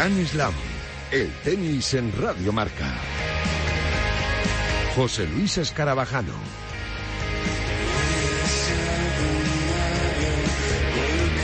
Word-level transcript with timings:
Gran 0.00 0.26
Slam, 0.26 0.54
el 1.12 1.30
tenis 1.44 1.92
en 1.92 2.10
Radio 2.18 2.54
Marca. 2.54 2.88
José 4.96 5.26
Luis 5.26 5.58
Escarabajano. 5.58 6.59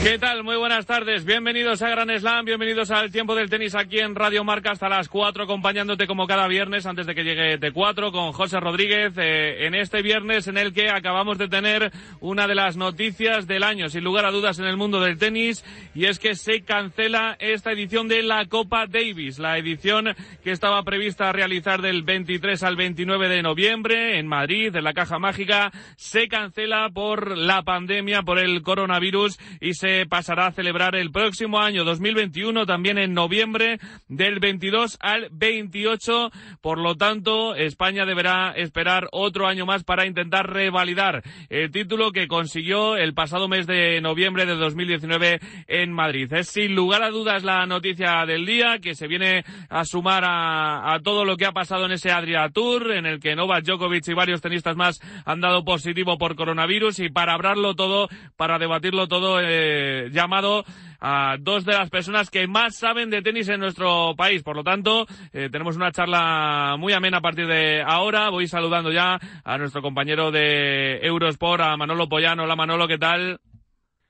¿Qué 0.03 0.19
tal? 0.19 0.43
Muy 0.43 0.55
buenas 0.55 0.85
tardes. 0.85 1.25
Bienvenidos 1.25 1.81
a 1.81 1.89
Gran 1.89 2.07
Slam, 2.17 2.45
bienvenidos 2.45 2.91
al 2.91 3.11
tiempo 3.11 3.33
del 3.33 3.49
tenis 3.49 3.73
aquí 3.73 3.97
en 3.97 4.13
Radio 4.13 4.43
Marca 4.43 4.71
hasta 4.71 4.87
las 4.87 5.09
4, 5.09 5.43
acompañándote 5.43 6.05
como 6.05 6.27
cada 6.27 6.47
viernes 6.47 6.85
antes 6.85 7.07
de 7.07 7.15
que 7.15 7.23
llegue 7.23 7.59
T4 7.59 8.11
con 8.11 8.31
José 8.31 8.59
Rodríguez 8.59 9.13
eh, 9.17 9.65
en 9.65 9.73
este 9.73 10.03
viernes 10.03 10.47
en 10.47 10.57
el 10.57 10.71
que 10.71 10.91
acabamos 10.91 11.39
de 11.39 11.49
tener 11.49 11.91
una 12.21 12.47
de 12.47 12.53
las 12.53 12.77
noticias 12.77 13.47
del 13.47 13.63
año, 13.63 13.89
sin 13.89 14.03
lugar 14.03 14.25
a 14.25 14.31
dudas, 14.31 14.59
en 14.59 14.65
el 14.65 14.77
mundo 14.77 15.01
del 15.01 15.17
tenis 15.17 15.65
y 15.95 16.05
es 16.05 16.19
que 16.19 16.35
se 16.35 16.61
cancela 16.61 17.35
esta 17.39 17.71
edición 17.71 18.07
de 18.07 18.21
la 18.21 18.45
Copa 18.45 18.85
Davis, 18.85 19.39
la 19.39 19.57
edición 19.57 20.15
que 20.43 20.51
estaba 20.51 20.83
prevista 20.83 21.33
realizar 21.33 21.81
del 21.81 22.03
23 22.03 22.61
al 22.63 22.75
29 22.75 23.29
de 23.29 23.41
noviembre 23.41 24.19
en 24.19 24.27
Madrid, 24.27 24.75
en 24.75 24.83
la 24.83 24.93
Caja 24.93 25.17
Mágica, 25.17 25.71
se 25.97 26.27
cancela 26.27 26.89
por 26.93 27.35
la 27.35 27.63
pandemia, 27.63 28.21
por 28.21 28.37
el 28.37 28.61
coronavirus 28.61 29.39
y 29.59 29.73
se 29.73 29.96
pasará 30.05 30.47
a 30.47 30.51
celebrar 30.51 30.95
el 30.95 31.11
próximo 31.11 31.59
año 31.59 31.83
2021, 31.83 32.65
también 32.65 32.97
en 32.97 33.13
noviembre, 33.13 33.79
del 34.07 34.39
22 34.39 34.97
al 35.01 35.29
28. 35.31 36.31
Por 36.61 36.77
lo 36.77 36.95
tanto, 36.95 37.55
España 37.55 38.05
deberá 38.05 38.51
esperar 38.51 39.07
otro 39.11 39.47
año 39.47 39.65
más 39.65 39.83
para 39.83 40.05
intentar 40.05 40.51
revalidar 40.51 41.23
el 41.49 41.71
título 41.71 42.11
que 42.11 42.27
consiguió 42.27 42.97
el 42.97 43.13
pasado 43.13 43.47
mes 43.47 43.67
de 43.67 43.99
noviembre 44.01 44.45
de 44.45 44.55
2019 44.55 45.39
en 45.67 45.91
Madrid. 45.91 46.31
Es 46.33 46.49
sin 46.49 46.75
lugar 46.75 47.03
a 47.03 47.09
dudas 47.09 47.43
la 47.43 47.65
noticia 47.65 48.25
del 48.25 48.45
día 48.45 48.79
que 48.79 48.95
se 48.95 49.07
viene 49.07 49.43
a 49.69 49.85
sumar 49.85 50.23
a, 50.25 50.99
todo 51.03 51.25
lo 51.25 51.37
que 51.37 51.45
ha 51.45 51.51
pasado 51.51 51.85
en 51.85 51.91
ese 51.91 52.11
Adria 52.11 52.49
Tour, 52.49 52.91
en 52.91 53.05
el 53.05 53.19
que 53.19 53.35
Novak 53.35 53.63
Djokovic 53.63 54.07
y 54.07 54.13
varios 54.13 54.41
tenistas 54.41 54.75
más 54.75 54.99
han 55.25 55.41
dado 55.41 55.63
positivo 55.63 56.17
por 56.17 56.35
coronavirus 56.35 56.99
y 56.99 57.09
para 57.09 57.33
hablarlo 57.33 57.75
todo, 57.75 58.09
para 58.35 58.57
debatirlo 58.57 59.07
todo, 59.07 59.39
eh, 59.41 59.76
llamado 60.11 60.63
a 60.99 61.37
dos 61.39 61.65
de 61.65 61.73
las 61.73 61.89
personas 61.89 62.29
que 62.29 62.47
más 62.47 62.75
saben 62.75 63.09
de 63.09 63.21
tenis 63.21 63.49
en 63.49 63.59
nuestro 63.59 64.15
país. 64.15 64.43
Por 64.43 64.55
lo 64.55 64.63
tanto, 64.63 65.05
eh, 65.33 65.49
tenemos 65.51 65.75
una 65.75 65.91
charla 65.91 66.75
muy 66.77 66.93
amena 66.93 67.17
a 67.17 67.21
partir 67.21 67.47
de 67.47 67.81
ahora. 67.85 68.29
Voy 68.29 68.47
saludando 68.47 68.91
ya 68.91 69.19
a 69.43 69.57
nuestro 69.57 69.81
compañero 69.81 70.31
de 70.31 70.99
Eurosport, 70.99 71.61
a 71.61 71.77
Manolo 71.77 72.07
Pollano. 72.07 72.43
Hola 72.43 72.55
Manolo, 72.55 72.87
¿qué 72.87 72.97
tal? 72.97 73.39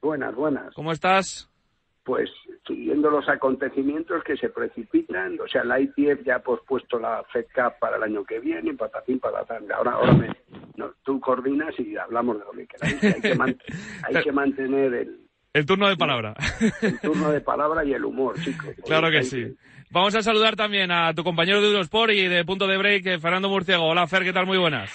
Buenas, 0.02 0.36
buenas. 0.36 0.74
¿Cómo 0.74 0.92
estás? 0.92 1.50
Pues 2.04 2.30
siguiendo 2.66 3.10
los 3.10 3.28
acontecimientos 3.28 4.24
que 4.24 4.38
se 4.38 4.50
precipitan, 4.50 5.38
o 5.40 5.48
sea, 5.48 5.64
la 5.64 5.80
ITF 5.80 6.24
ya 6.26 6.36
ha 6.36 6.40
pospuesto 6.40 7.00
la 7.00 7.24
Fed 7.32 7.46
Cup 7.54 7.74
para 7.80 7.98
el 7.98 8.04
año 8.04 8.24
que 8.24 8.40
viene, 8.40 8.74
patatín, 8.74 9.20
patatán. 9.20 9.70
Ahora, 9.72 9.92
ahora 9.92 10.14
me, 10.14 10.30
tú 11.04 11.20
coordinas 11.20 11.78
y 11.80 11.98
hablamos 11.98 12.40
de 12.40 12.46
lo 12.46 12.52
que 12.52 12.68
queráis. 12.68 13.04
Hay 13.04 13.22
que, 13.22 13.58
hay 14.04 14.24
que 14.24 14.32
mantener 14.32 14.94
el, 14.94 15.27
el 15.54 15.66
turno 15.66 15.90
de 15.90 15.98
palabra. 15.98 16.34
El 16.82 17.00
turno 17.00 17.32
de 17.32 17.42
palabra 17.42 17.84
y 17.84 17.94
el 17.94 18.06
humor, 18.06 18.36
chicos. 18.42 18.76
Claro 18.86 19.10
que 19.10 19.24
sí. 19.24 19.56
Vamos 19.90 20.16
a 20.16 20.22
saludar 20.22 20.56
también 20.56 20.92
a 20.92 21.14
tu 21.14 21.24
compañero 21.24 21.62
de 21.62 21.68
Eurosport 21.68 22.12
y 22.12 22.28
de 22.28 22.44
Punto 22.44 22.68
de 22.68 22.78
Break, 22.78 23.06
eh, 23.06 23.20
Fernando 23.20 23.50
Murciego. 23.50 23.86
Hola, 23.86 24.06
Fer, 24.06 24.24
¿qué 24.24 24.34
tal? 24.34 24.46
Muy 24.46 24.58
buenas. 24.58 24.92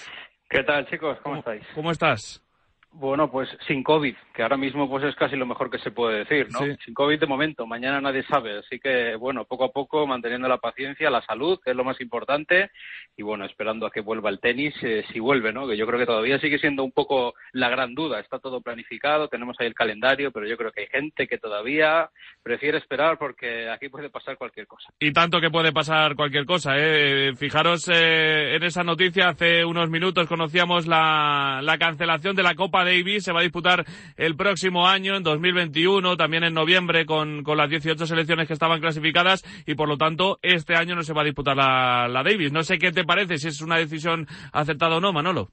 ¿Qué 0.51 0.63
tal, 0.65 0.87
chicos? 0.89 1.19
¿Cómo, 1.23 1.37
estáis? 1.37 1.63
¿Cómo 1.75 1.91
estás? 1.91 2.43
Bueno, 2.91 3.31
pues 3.31 3.49
sin 3.67 3.83
COVID, 3.83 4.15
que 4.33 4.43
ahora 4.43 4.57
mismo 4.57 4.89
pues 4.89 5.05
es 5.05 5.15
casi 5.17 5.37
lo 5.37 5.47
mejor 5.47 5.71
que 5.71 5.79
se 5.79 5.91
puede 5.91 6.21
decir, 6.21 6.49
¿no? 6.51 6.61
Sin 6.85 6.95
COVID 6.95 7.21
de 7.21 7.27
momento, 7.27 7.67
mañana 7.67 8.01
nadie 8.01 8.23
sabe, 8.25 8.59
así 8.59 8.79
que 8.79 9.15
bueno, 9.17 9.45
poco 9.45 9.65
a 9.65 9.73
poco 9.73 10.07
manteniendo 10.07 10.49
la 10.49 10.59
paciencia, 10.59 11.11
la 11.11 11.23
salud, 11.23 11.59
que 11.65 11.71
es 11.71 11.77
lo 11.77 11.85
más 11.85 12.01
importante, 12.01 12.71
y 13.17 13.23
bueno, 13.23 13.45
esperando 13.45 13.87
a 13.87 13.91
que 13.91 14.01
vuelva 14.01 14.31
el 14.31 14.41
tenis, 14.41 14.75
eh, 14.83 15.05
si 15.13 15.21
vuelve, 15.21 15.53
¿no? 15.53 15.67
Que 15.67 15.77
yo 15.77 15.87
creo 15.87 15.99
que 15.99 16.07
todavía 16.07 16.39
sigue 16.39 16.59
siendo 16.59 16.85
un 16.85 16.93
poco 16.93 17.35
la 17.53 17.69
gran 17.69 17.95
duda, 17.95 18.21
está 18.21 18.39
todo 18.39 18.61
planificado, 18.61 19.29
tenemos 19.29 19.57
ahí 19.61 19.67
el 19.67 19.75
calendario, 19.75 20.33
pero 20.33 20.47
yo 20.47 20.57
creo 20.57 20.73
que 20.73 20.83
hay 20.83 20.89
gente 20.89 21.27
que 21.27 21.39
todavía 21.39 22.11
prefiere 22.43 22.79
esperar 22.79 23.19
porque 23.19 23.69
aquí 23.69 23.89
puede 23.89 24.11
pasar 24.11 24.37
cualquier 24.37 24.67
cosa. 24.67 24.91
Y 24.99 25.13
tanto 25.13 25.41
que 25.41 25.51
puede 25.51 25.73
pasar 25.73 26.17
cualquier 26.17 26.47
cosa, 26.47 26.75
¿eh? 26.77 27.33
Fijaros 27.37 27.89
eh, 27.93 28.57
en 28.57 28.63
esa 28.63 28.83
noticia, 28.83 29.29
hace 29.29 29.65
unos 29.65 29.91
minutos 29.91 30.27
conocíamos 30.27 30.87
la, 30.87 31.61
la 31.63 31.79
cancelación 31.79 32.35
de 32.37 32.43
la 32.43 32.55
Copa 32.55 32.85
Davis 32.85 33.25
se 33.25 33.33
va 33.33 33.41
a 33.41 33.43
disputar 33.43 33.85
el 34.23 34.37
próximo 34.37 34.87
año, 34.87 35.17
en 35.17 35.25
2021, 35.25 36.17
también 36.17 36.45
en 36.45 36.55
noviembre, 36.55 37.05
con, 37.07 37.43
las 37.45 37.69
18 37.69 38.07
selecciones 38.07 38.47
que 38.47 38.53
estaban 38.53 38.81
clasificadas 38.81 39.43
y 39.67 39.75
por 39.75 39.89
lo 39.89 39.99
tanto 39.99 40.39
este 40.43 40.77
año 40.77 40.95
no 40.95 41.03
se 41.03 41.13
va 41.13 41.23
a 41.23 41.25
disputar 41.25 41.57
la, 41.57 42.23
Davis. 42.25 42.53
No 42.53 42.63
sé 42.63 42.79
qué 42.79 42.93
te 42.93 43.03
parece, 43.03 43.39
si 43.39 43.49
es 43.49 43.61
una 43.61 43.79
decisión 43.79 44.29
aceptada 44.53 44.99
o 44.99 45.01
no, 45.01 45.13
Manolo. 45.13 45.49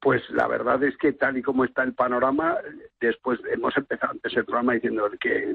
Pues 0.00 0.28
la 0.30 0.48
verdad 0.48 0.82
es 0.82 0.96
que 0.96 1.12
tal 1.12 1.38
y 1.38 1.42
como 1.42 1.64
está 1.64 1.84
el 1.84 1.94
panorama, 1.94 2.56
después 3.00 3.38
hemos 3.52 3.76
empezado 3.76 4.10
antes 4.10 4.36
el 4.36 4.44
programa 4.44 4.72
diciendo 4.72 5.08
que 5.20 5.54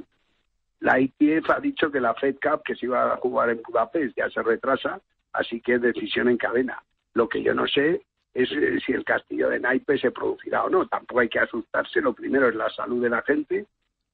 la 0.79 1.01
ITF 1.01 1.49
ha 1.49 1.59
dicho 1.59 1.91
que 1.91 1.99
la 1.99 2.13
Fed 2.13 2.37
Cup 2.41 2.61
que 2.63 2.75
se 2.75 2.85
iba 2.85 3.11
a 3.13 3.17
jugar 3.17 3.49
en 3.49 3.61
Budapest 3.61 4.15
ya 4.15 4.29
se 4.29 4.41
retrasa, 4.41 5.01
así 5.33 5.59
que 5.59 5.79
decisión 5.79 6.29
en 6.29 6.37
cadena. 6.37 6.81
Lo 7.13 7.27
que 7.27 7.43
yo 7.43 7.53
no 7.53 7.67
sé 7.67 8.03
es 8.33 8.51
eh, 8.51 8.79
si 8.85 8.93
el 8.93 9.03
castillo 9.03 9.49
de 9.49 9.59
naipes 9.59 10.01
se 10.01 10.11
producirá 10.11 10.63
o 10.63 10.69
no. 10.69 10.87
Tampoco 10.87 11.21
hay 11.21 11.29
que 11.29 11.39
asustarse, 11.39 12.01
lo 12.01 12.13
primero 12.13 12.47
es 12.47 12.55
la 12.55 12.69
salud 12.69 13.01
de 13.01 13.09
la 13.09 13.21
gente 13.21 13.65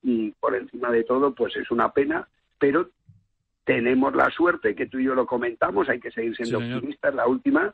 y 0.02 0.32
por 0.32 0.56
encima 0.56 0.92
de 0.92 1.04
todo, 1.04 1.34
pues 1.34 1.56
es 1.56 1.72
una 1.72 1.92
pena, 1.92 2.28
pero 2.58 2.90
tenemos 3.64 4.16
la 4.16 4.30
suerte 4.30 4.76
que 4.76 4.88
tú 4.88 5.00
y 5.00 5.06
yo 5.06 5.16
lo 5.16 5.26
comentamos, 5.26 5.90
hay 5.90 6.00
que 6.00 6.12
seguir 6.12 6.36
siendo 6.36 6.58
optimistas, 6.58 7.14
la 7.14 7.28
última, 7.28 7.74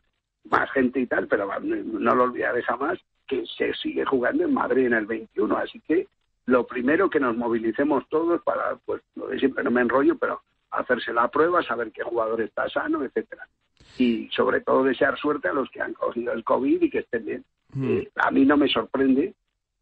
más 0.49 0.71
gente 0.71 0.99
y 0.99 1.07
tal, 1.07 1.27
pero 1.27 1.47
no, 1.61 2.15
lo 2.15 2.23
olvidaré 2.23 2.61
jamás, 2.63 2.99
que 3.27 3.45
se 3.57 3.73
sigue 3.73 4.05
jugando 4.05 4.43
en 4.43 4.53
Madrid 4.53 4.87
en 4.87 4.93
el 4.93 5.05
21, 5.05 5.55
así 5.57 5.79
que 5.81 6.07
lo 6.47 6.67
primero 6.67 7.09
que 7.09 7.19
nos 7.19 7.35
movilicemos 7.37 8.07
todos 8.09 8.41
para, 8.43 8.75
pues 8.85 9.01
lo 9.15 9.27
de 9.27 9.39
siempre 9.39 9.63
no 9.63 9.71
me 9.71 9.81
enrollo, 9.81 10.17
pero 10.17 10.41
hacerse 10.71 11.13
la 11.13 11.27
prueba, 11.29 11.63
saber 11.63 11.91
qué 11.91 12.03
jugador 12.03 12.41
está 12.41 12.67
sano, 12.69 13.03
etcétera 13.03 13.47
y 13.97 14.29
sobre 14.29 14.61
todo 14.61 14.83
desear 14.83 15.17
suerte 15.17 15.47
a 15.47 15.53
los 15.53 15.69
que 15.69 15.81
han 15.81 15.93
cogido 15.93 16.33
el 16.33 16.43
COVID 16.43 16.81
y 16.81 16.89
que 16.89 16.99
estén 16.99 17.25
bien. 17.25 17.43
Mm. 17.73 17.97
Eh, 17.97 18.09
a 18.15 18.31
mí 18.31 18.45
no 18.45 18.57
me 18.57 18.67
sorprende, 18.67 19.33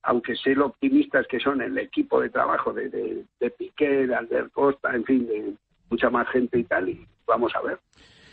aunque 0.03 0.35
sé 0.35 0.55
lo 0.55 0.67
optimistas 0.67 1.27
que 1.27 1.39
son 1.39 1.61
el 1.61 1.77
equipo 1.77 2.21
de 2.21 2.29
trabajo 2.29 2.73
de, 2.73 2.89
de, 2.89 3.25
de 3.39 3.49
Piqué, 3.51 4.07
de 4.07 4.15
Albert 4.15 4.51
Costa, 4.51 4.95
en 4.95 5.03
fin, 5.03 5.27
de 5.27 5.53
mucha 5.89 6.09
más 6.09 6.27
gente 6.29 6.59
y 6.59 6.63
tal, 6.63 6.89
y 6.89 7.05
vamos 7.25 7.55
a 7.55 7.61
ver 7.61 7.79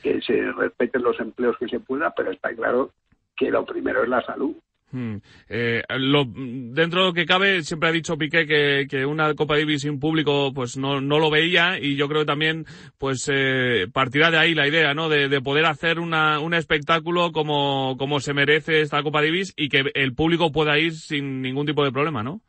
que 0.02 0.20
se 0.22 0.52
respeten 0.52 1.02
los 1.02 1.18
empleos 1.20 1.56
que 1.58 1.68
se 1.68 1.80
pueda, 1.80 2.10
pero 2.14 2.30
está 2.30 2.54
claro 2.54 2.90
que 3.36 3.50
lo 3.50 3.64
primero 3.64 4.02
es 4.02 4.08
la 4.08 4.22
salud. 4.22 4.54
Hmm. 4.92 5.18
Eh, 5.48 5.82
dentro 5.88 7.00
de 7.00 7.06
lo 7.06 7.12
que 7.12 7.24
cabe, 7.24 7.62
siempre 7.62 7.88
ha 7.88 7.92
dicho 7.92 8.18
Piqué 8.18 8.46
que, 8.88 9.06
una 9.06 9.34
Copa 9.34 9.56
Davis 9.56 9.82
sin 9.82 10.00
público 10.00 10.52
pues 10.52 10.76
no, 10.76 11.00
no, 11.00 11.20
lo 11.20 11.30
veía 11.30 11.78
y 11.78 11.94
yo 11.96 12.08
creo 12.08 12.22
que 12.22 12.26
también 12.26 12.64
pues 12.98 13.30
eh, 13.32 13.86
partirá 13.92 14.30
de 14.30 14.38
ahí 14.38 14.54
la 14.54 14.66
idea, 14.66 14.92
¿no? 14.94 15.08
De, 15.08 15.28
de 15.28 15.40
poder 15.40 15.66
hacer 15.66 16.00
una, 16.00 16.40
un 16.40 16.54
espectáculo 16.54 17.30
como, 17.30 17.96
como 17.98 18.18
se 18.18 18.34
merece 18.34 18.80
esta 18.80 19.02
Copa 19.02 19.22
Davis 19.22 19.52
y 19.56 19.68
que 19.68 19.90
el 19.94 20.14
público 20.14 20.50
pueda 20.50 20.78
ir 20.78 20.92
sin 20.92 21.40
ningún 21.40 21.66
tipo 21.66 21.84
de 21.84 21.92
problema, 21.92 22.22
¿no? 22.22 22.40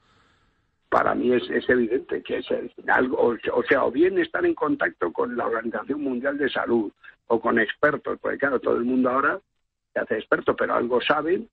Para 0.90 1.16
mí 1.16 1.32
es, 1.32 1.50
es 1.50 1.70
evidente 1.70 2.22
que 2.22 2.40
es 2.40 2.46
algo, 2.88 3.38
o 3.54 3.64
sea, 3.64 3.86
o 3.86 3.92
bien 3.92 4.18
están 4.20 4.46
en 4.46 4.56
contacto 4.56 5.14
con 5.14 5.38
la 5.38 5.46
Organización 5.46 6.02
Mundial 6.02 6.38
de 6.38 6.50
Salud 6.50 6.92
o 7.28 7.40
con 7.40 7.60
expertos, 7.60 8.20
porque 8.20 8.38
claro, 8.38 8.60
todo 8.60 8.76
el 8.76 8.84
mundo 8.84 9.10
ahora 9.10 9.40
se 9.94 10.00
hace 10.00 10.16
experto, 10.16 10.54
pero 10.56 10.74
algo 10.74 11.00
saben 11.00 11.48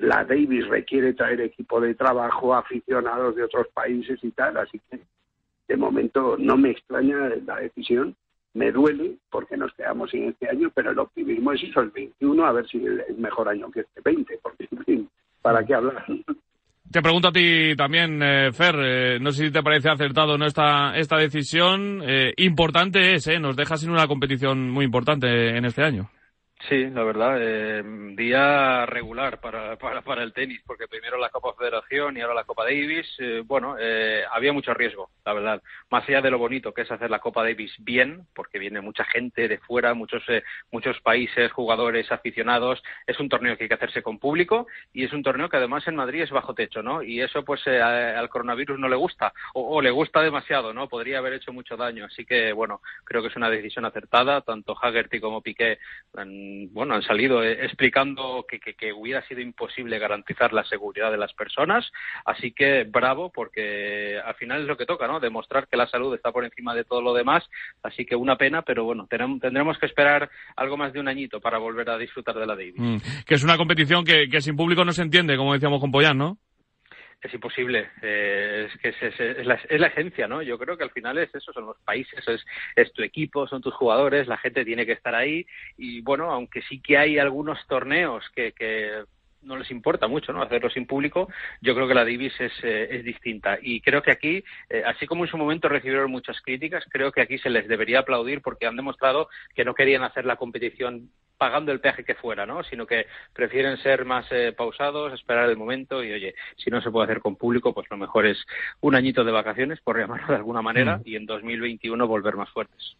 la 0.00 0.24
Davis 0.24 0.66
requiere 0.68 1.14
traer 1.14 1.40
equipo 1.40 1.80
de 1.80 1.94
trabajo, 1.94 2.54
aficionados 2.54 3.36
de 3.36 3.44
otros 3.44 3.68
países 3.68 4.18
y 4.22 4.30
tal, 4.30 4.56
así 4.56 4.80
que 4.90 5.00
de 5.68 5.76
momento 5.76 6.36
no 6.38 6.56
me 6.56 6.70
extraña 6.70 7.30
la 7.46 7.56
decisión, 7.56 8.14
me 8.54 8.72
duele 8.72 9.16
porque 9.30 9.56
nos 9.56 9.72
quedamos 9.74 10.10
sin 10.10 10.24
este 10.24 10.48
año, 10.48 10.70
pero 10.74 10.90
el 10.90 10.98
optimismo 10.98 11.52
es 11.52 11.62
eso, 11.62 11.80
el 11.80 11.90
21, 11.90 12.44
a 12.44 12.52
ver 12.52 12.66
si 12.66 12.78
es 12.84 13.18
mejor 13.18 13.48
año 13.48 13.70
que 13.70 13.80
este 13.80 14.00
20, 14.02 14.38
porque 14.42 14.68
en 14.70 14.84
fin, 14.84 15.10
¿para 15.42 15.64
qué 15.64 15.74
hablar? 15.74 16.04
Te 16.90 17.02
pregunto 17.02 17.28
a 17.28 17.32
ti 17.32 17.76
también, 17.76 18.22
eh, 18.22 18.50
Fer, 18.52 18.74
eh, 18.78 19.18
no 19.20 19.30
sé 19.30 19.46
si 19.46 19.52
te 19.52 19.62
parece 19.62 19.90
acertado 19.90 20.38
no 20.38 20.46
esta, 20.46 20.96
esta 20.96 21.18
decisión. 21.18 22.00
Eh, 22.02 22.32
importante 22.38 23.12
es, 23.12 23.26
¿eh? 23.26 23.38
Nos 23.38 23.56
deja 23.56 23.76
sin 23.76 23.90
una 23.90 24.06
competición 24.06 24.70
muy 24.70 24.86
importante 24.86 25.54
en 25.54 25.66
este 25.66 25.82
año. 25.82 26.08
Sí, 26.66 26.86
la 26.90 27.04
verdad, 27.04 27.36
eh, 27.40 27.82
día 28.16 28.84
regular 28.84 29.40
para, 29.40 29.76
para, 29.78 30.02
para, 30.02 30.24
el 30.24 30.32
tenis, 30.32 30.60
porque 30.66 30.88
primero 30.88 31.16
la 31.16 31.30
Copa 31.30 31.54
Federación 31.56 32.16
y 32.16 32.20
ahora 32.20 32.34
la 32.34 32.44
Copa 32.44 32.64
Davis, 32.64 33.06
eh, 33.20 33.42
bueno, 33.46 33.76
eh, 33.78 34.24
había 34.30 34.52
mucho 34.52 34.74
riesgo, 34.74 35.08
la 35.24 35.34
verdad. 35.34 35.62
Más 35.88 36.06
allá 36.08 36.20
de 36.20 36.30
lo 36.30 36.38
bonito 36.38 36.74
que 36.74 36.82
es 36.82 36.90
hacer 36.90 37.10
la 37.10 37.20
Copa 37.20 37.44
Davis 37.44 37.72
bien, 37.78 38.26
porque 38.34 38.58
viene 38.58 38.80
mucha 38.80 39.04
gente 39.04 39.46
de 39.46 39.58
fuera, 39.58 39.94
muchos, 39.94 40.22
eh, 40.28 40.42
muchos 40.72 41.00
países, 41.00 41.52
jugadores, 41.52 42.10
aficionados, 42.10 42.82
es 43.06 43.18
un 43.20 43.28
torneo 43.28 43.56
que 43.56 43.64
hay 43.64 43.68
que 43.68 43.76
hacerse 43.76 44.02
con 44.02 44.18
público 44.18 44.66
y 44.92 45.04
es 45.04 45.12
un 45.12 45.22
torneo 45.22 45.48
que 45.48 45.58
además 45.58 45.86
en 45.86 45.96
Madrid 45.96 46.22
es 46.22 46.30
bajo 46.30 46.54
techo, 46.54 46.82
¿no? 46.82 47.02
Y 47.04 47.20
eso 47.20 47.44
pues 47.44 47.62
eh, 47.66 47.80
al 47.80 48.28
coronavirus 48.28 48.78
no 48.80 48.88
le 48.88 48.96
gusta, 48.96 49.32
o, 49.54 49.76
o, 49.76 49.80
le 49.80 49.90
gusta 49.90 50.22
demasiado, 50.22 50.74
¿no? 50.74 50.88
Podría 50.88 51.18
haber 51.18 51.34
hecho 51.34 51.52
mucho 51.52 51.76
daño, 51.76 52.06
así 52.06 52.26
que 52.26 52.52
bueno, 52.52 52.82
creo 53.04 53.22
que 53.22 53.28
es 53.28 53.36
una 53.36 53.48
decisión 53.48 53.84
acertada, 53.84 54.40
tanto 54.40 54.76
Haggerty 54.76 55.20
como 55.20 55.40
Piqué 55.40 55.78
bueno, 56.70 56.94
han 56.94 57.02
salido 57.02 57.42
eh, 57.42 57.64
explicando 57.64 58.44
que, 58.48 58.58
que, 58.60 58.92
hubiera 58.92 59.26
sido 59.26 59.40
imposible 59.40 59.98
garantizar 59.98 60.52
la 60.52 60.64
seguridad 60.64 61.10
de 61.10 61.18
las 61.18 61.32
personas. 61.32 61.90
Así 62.24 62.52
que 62.52 62.84
bravo, 62.84 63.30
porque 63.30 64.18
al 64.24 64.34
final 64.34 64.62
es 64.62 64.66
lo 64.66 64.76
que 64.76 64.86
toca, 64.86 65.06
¿no? 65.06 65.20
Demostrar 65.20 65.68
que 65.68 65.76
la 65.76 65.88
salud 65.88 66.14
está 66.14 66.32
por 66.32 66.44
encima 66.44 66.74
de 66.74 66.84
todo 66.84 67.02
lo 67.02 67.14
demás. 67.14 67.44
Así 67.82 68.04
que 68.04 68.16
una 68.16 68.36
pena, 68.36 68.62
pero 68.62 68.84
bueno, 68.84 69.06
tenemos, 69.08 69.40
tendremos 69.40 69.78
que 69.78 69.86
esperar 69.86 70.30
algo 70.56 70.76
más 70.76 70.92
de 70.92 71.00
un 71.00 71.08
añito 71.08 71.40
para 71.40 71.58
volver 71.58 71.90
a 71.90 71.98
disfrutar 71.98 72.34
de 72.34 72.46
la 72.46 72.56
Davis. 72.56 72.74
Mm, 72.76 72.96
que 73.26 73.34
es 73.34 73.44
una 73.44 73.56
competición 73.56 74.04
que, 74.04 74.28
que 74.28 74.40
sin 74.40 74.56
público 74.56 74.84
no 74.84 74.92
se 74.92 75.02
entiende, 75.02 75.36
como 75.36 75.54
decíamos 75.54 75.80
con 75.80 75.90
Poyán, 75.90 76.18
¿no? 76.18 76.38
Es 77.20 77.34
imposible. 77.34 77.90
Eh, 78.02 78.68
es 78.68 78.80
que 78.80 78.88
es, 78.88 79.02
es, 79.02 79.20
es, 79.20 79.46
la, 79.46 79.54
es, 79.54 79.80
la, 79.80 79.88
esencia, 79.88 80.28
¿no? 80.28 80.42
Yo 80.42 80.58
creo 80.58 80.76
que 80.76 80.84
al 80.84 80.90
final 80.90 81.18
es 81.18 81.34
eso, 81.34 81.52
son 81.52 81.66
los 81.66 81.78
países, 81.80 82.26
es, 82.26 82.44
es 82.76 82.92
tu 82.92 83.02
equipo, 83.02 83.46
son 83.46 83.60
tus 83.60 83.74
jugadores, 83.74 84.28
la 84.28 84.38
gente 84.38 84.64
tiene 84.64 84.86
que 84.86 84.92
estar 84.92 85.14
ahí. 85.14 85.46
Y 85.76 86.00
bueno, 86.02 86.30
aunque 86.30 86.62
sí 86.62 86.80
que 86.80 86.96
hay 86.96 87.18
algunos 87.18 87.58
torneos 87.66 88.24
que, 88.34 88.52
que 88.52 89.04
no 89.42 89.56
les 89.56 89.70
importa 89.70 90.08
mucho 90.08 90.32
no 90.32 90.42
hacerlo 90.42 90.68
sin 90.68 90.86
público 90.86 91.28
yo 91.60 91.72
creo 91.74 91.86
que 91.86 91.94
la 91.94 92.04
Divis 92.04 92.38
es, 92.40 92.52
eh, 92.64 92.88
es 92.90 93.04
distinta 93.04 93.56
y 93.62 93.80
creo 93.80 94.02
que 94.02 94.10
aquí 94.10 94.44
eh, 94.68 94.82
así 94.84 95.06
como 95.06 95.24
en 95.24 95.30
su 95.30 95.38
momento 95.38 95.68
recibieron 95.68 96.10
muchas 96.10 96.40
críticas 96.40 96.84
creo 96.90 97.12
que 97.12 97.20
aquí 97.20 97.38
se 97.38 97.48
les 97.48 97.68
debería 97.68 98.00
aplaudir 98.00 98.42
porque 98.42 98.66
han 98.66 98.76
demostrado 98.76 99.28
que 99.54 99.64
no 99.64 99.74
querían 99.74 100.02
hacer 100.02 100.24
la 100.24 100.36
competición 100.36 101.10
pagando 101.38 101.72
el 101.72 101.80
peaje 101.80 102.04
que 102.04 102.16
fuera, 102.16 102.44
¿no? 102.44 102.62
Sino 102.64 102.86
que 102.86 103.06
prefieren 103.32 103.78
ser 103.78 104.04
más 104.04 104.26
eh, 104.30 104.52
pausados, 104.54 105.12
esperar 105.12 105.48
el 105.48 105.56
momento 105.56 106.02
y, 106.02 106.12
oye, 106.12 106.34
si 106.56 106.70
no 106.70 106.82
se 106.82 106.90
puede 106.90 107.04
hacer 107.04 107.20
con 107.20 107.36
público, 107.36 107.72
pues 107.72 107.88
lo 107.90 107.96
mejor 107.96 108.26
es 108.26 108.44
un 108.80 108.96
añito 108.96 109.24
de 109.24 109.32
vacaciones, 109.32 109.80
por 109.80 109.98
llamarlo 109.98 110.26
de 110.28 110.36
alguna 110.36 110.62
manera, 110.62 110.98
mm. 110.98 111.02
y 111.04 111.16
en 111.16 111.26
2021 111.26 112.06
volver 112.06 112.36
más 112.36 112.50
fuertes. 112.50 112.96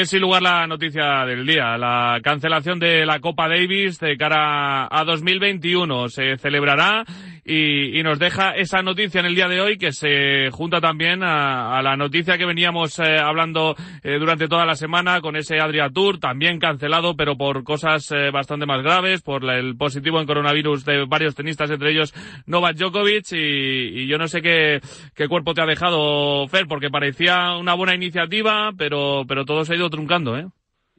Es 0.00 0.10
sin 0.10 0.20
lugar 0.20 0.42
la 0.42 0.64
noticia 0.68 1.26
del 1.26 1.44
día, 1.44 1.76
la 1.76 2.20
cancelación 2.22 2.78
de 2.78 3.04
la 3.04 3.18
Copa 3.18 3.48
Davis 3.48 3.98
de 3.98 4.16
cara 4.16 4.86
a 4.88 5.04
2021. 5.04 6.08
Se 6.08 6.38
celebrará 6.38 7.04
y, 7.44 7.98
y, 7.98 8.02
nos 8.02 8.18
deja 8.18 8.50
esa 8.50 8.82
noticia 8.82 9.20
en 9.20 9.26
el 9.26 9.34
día 9.34 9.48
de 9.48 9.60
hoy 9.60 9.78
que 9.78 9.90
se 9.90 10.50
junta 10.52 10.80
también 10.80 11.22
a, 11.22 11.78
a 11.78 11.82
la 11.82 11.96
noticia 11.96 12.36
que 12.36 12.44
veníamos 12.44 12.98
eh, 12.98 13.16
hablando 13.18 13.74
eh, 14.02 14.18
durante 14.18 14.48
toda 14.48 14.66
la 14.66 14.74
semana 14.74 15.22
con 15.22 15.34
ese 15.34 15.58
Adria 15.58 15.88
Tour, 15.88 16.18
también 16.20 16.58
cancelado, 16.58 17.16
pero 17.16 17.38
por 17.38 17.64
cosas 17.64 18.10
eh, 18.12 18.30
bastante 18.30 18.66
más 18.66 18.82
graves, 18.82 19.22
por 19.22 19.50
el 19.50 19.76
positivo 19.76 20.20
en 20.20 20.26
coronavirus 20.26 20.84
de 20.84 21.06
varios 21.06 21.34
tenistas, 21.34 21.70
entre 21.70 21.90
ellos 21.90 22.12
Novak 22.46 22.76
Djokovic. 22.76 23.32
Y, 23.32 24.02
y 24.02 24.06
yo 24.06 24.18
no 24.18 24.28
sé 24.28 24.42
qué, 24.42 24.80
qué, 25.14 25.26
cuerpo 25.26 25.54
te 25.54 25.62
ha 25.62 25.66
dejado, 25.66 26.46
Fer, 26.48 26.66
porque 26.68 26.90
parecía 26.90 27.56
una 27.56 27.72
buena 27.72 27.94
iniciativa, 27.94 28.72
pero, 28.76 29.24
pero 29.26 29.46
todo 29.46 29.64
se 29.64 29.72
ha 29.72 29.76
ido 29.76 29.87
truncando, 29.90 30.36
¿eh? 30.36 30.46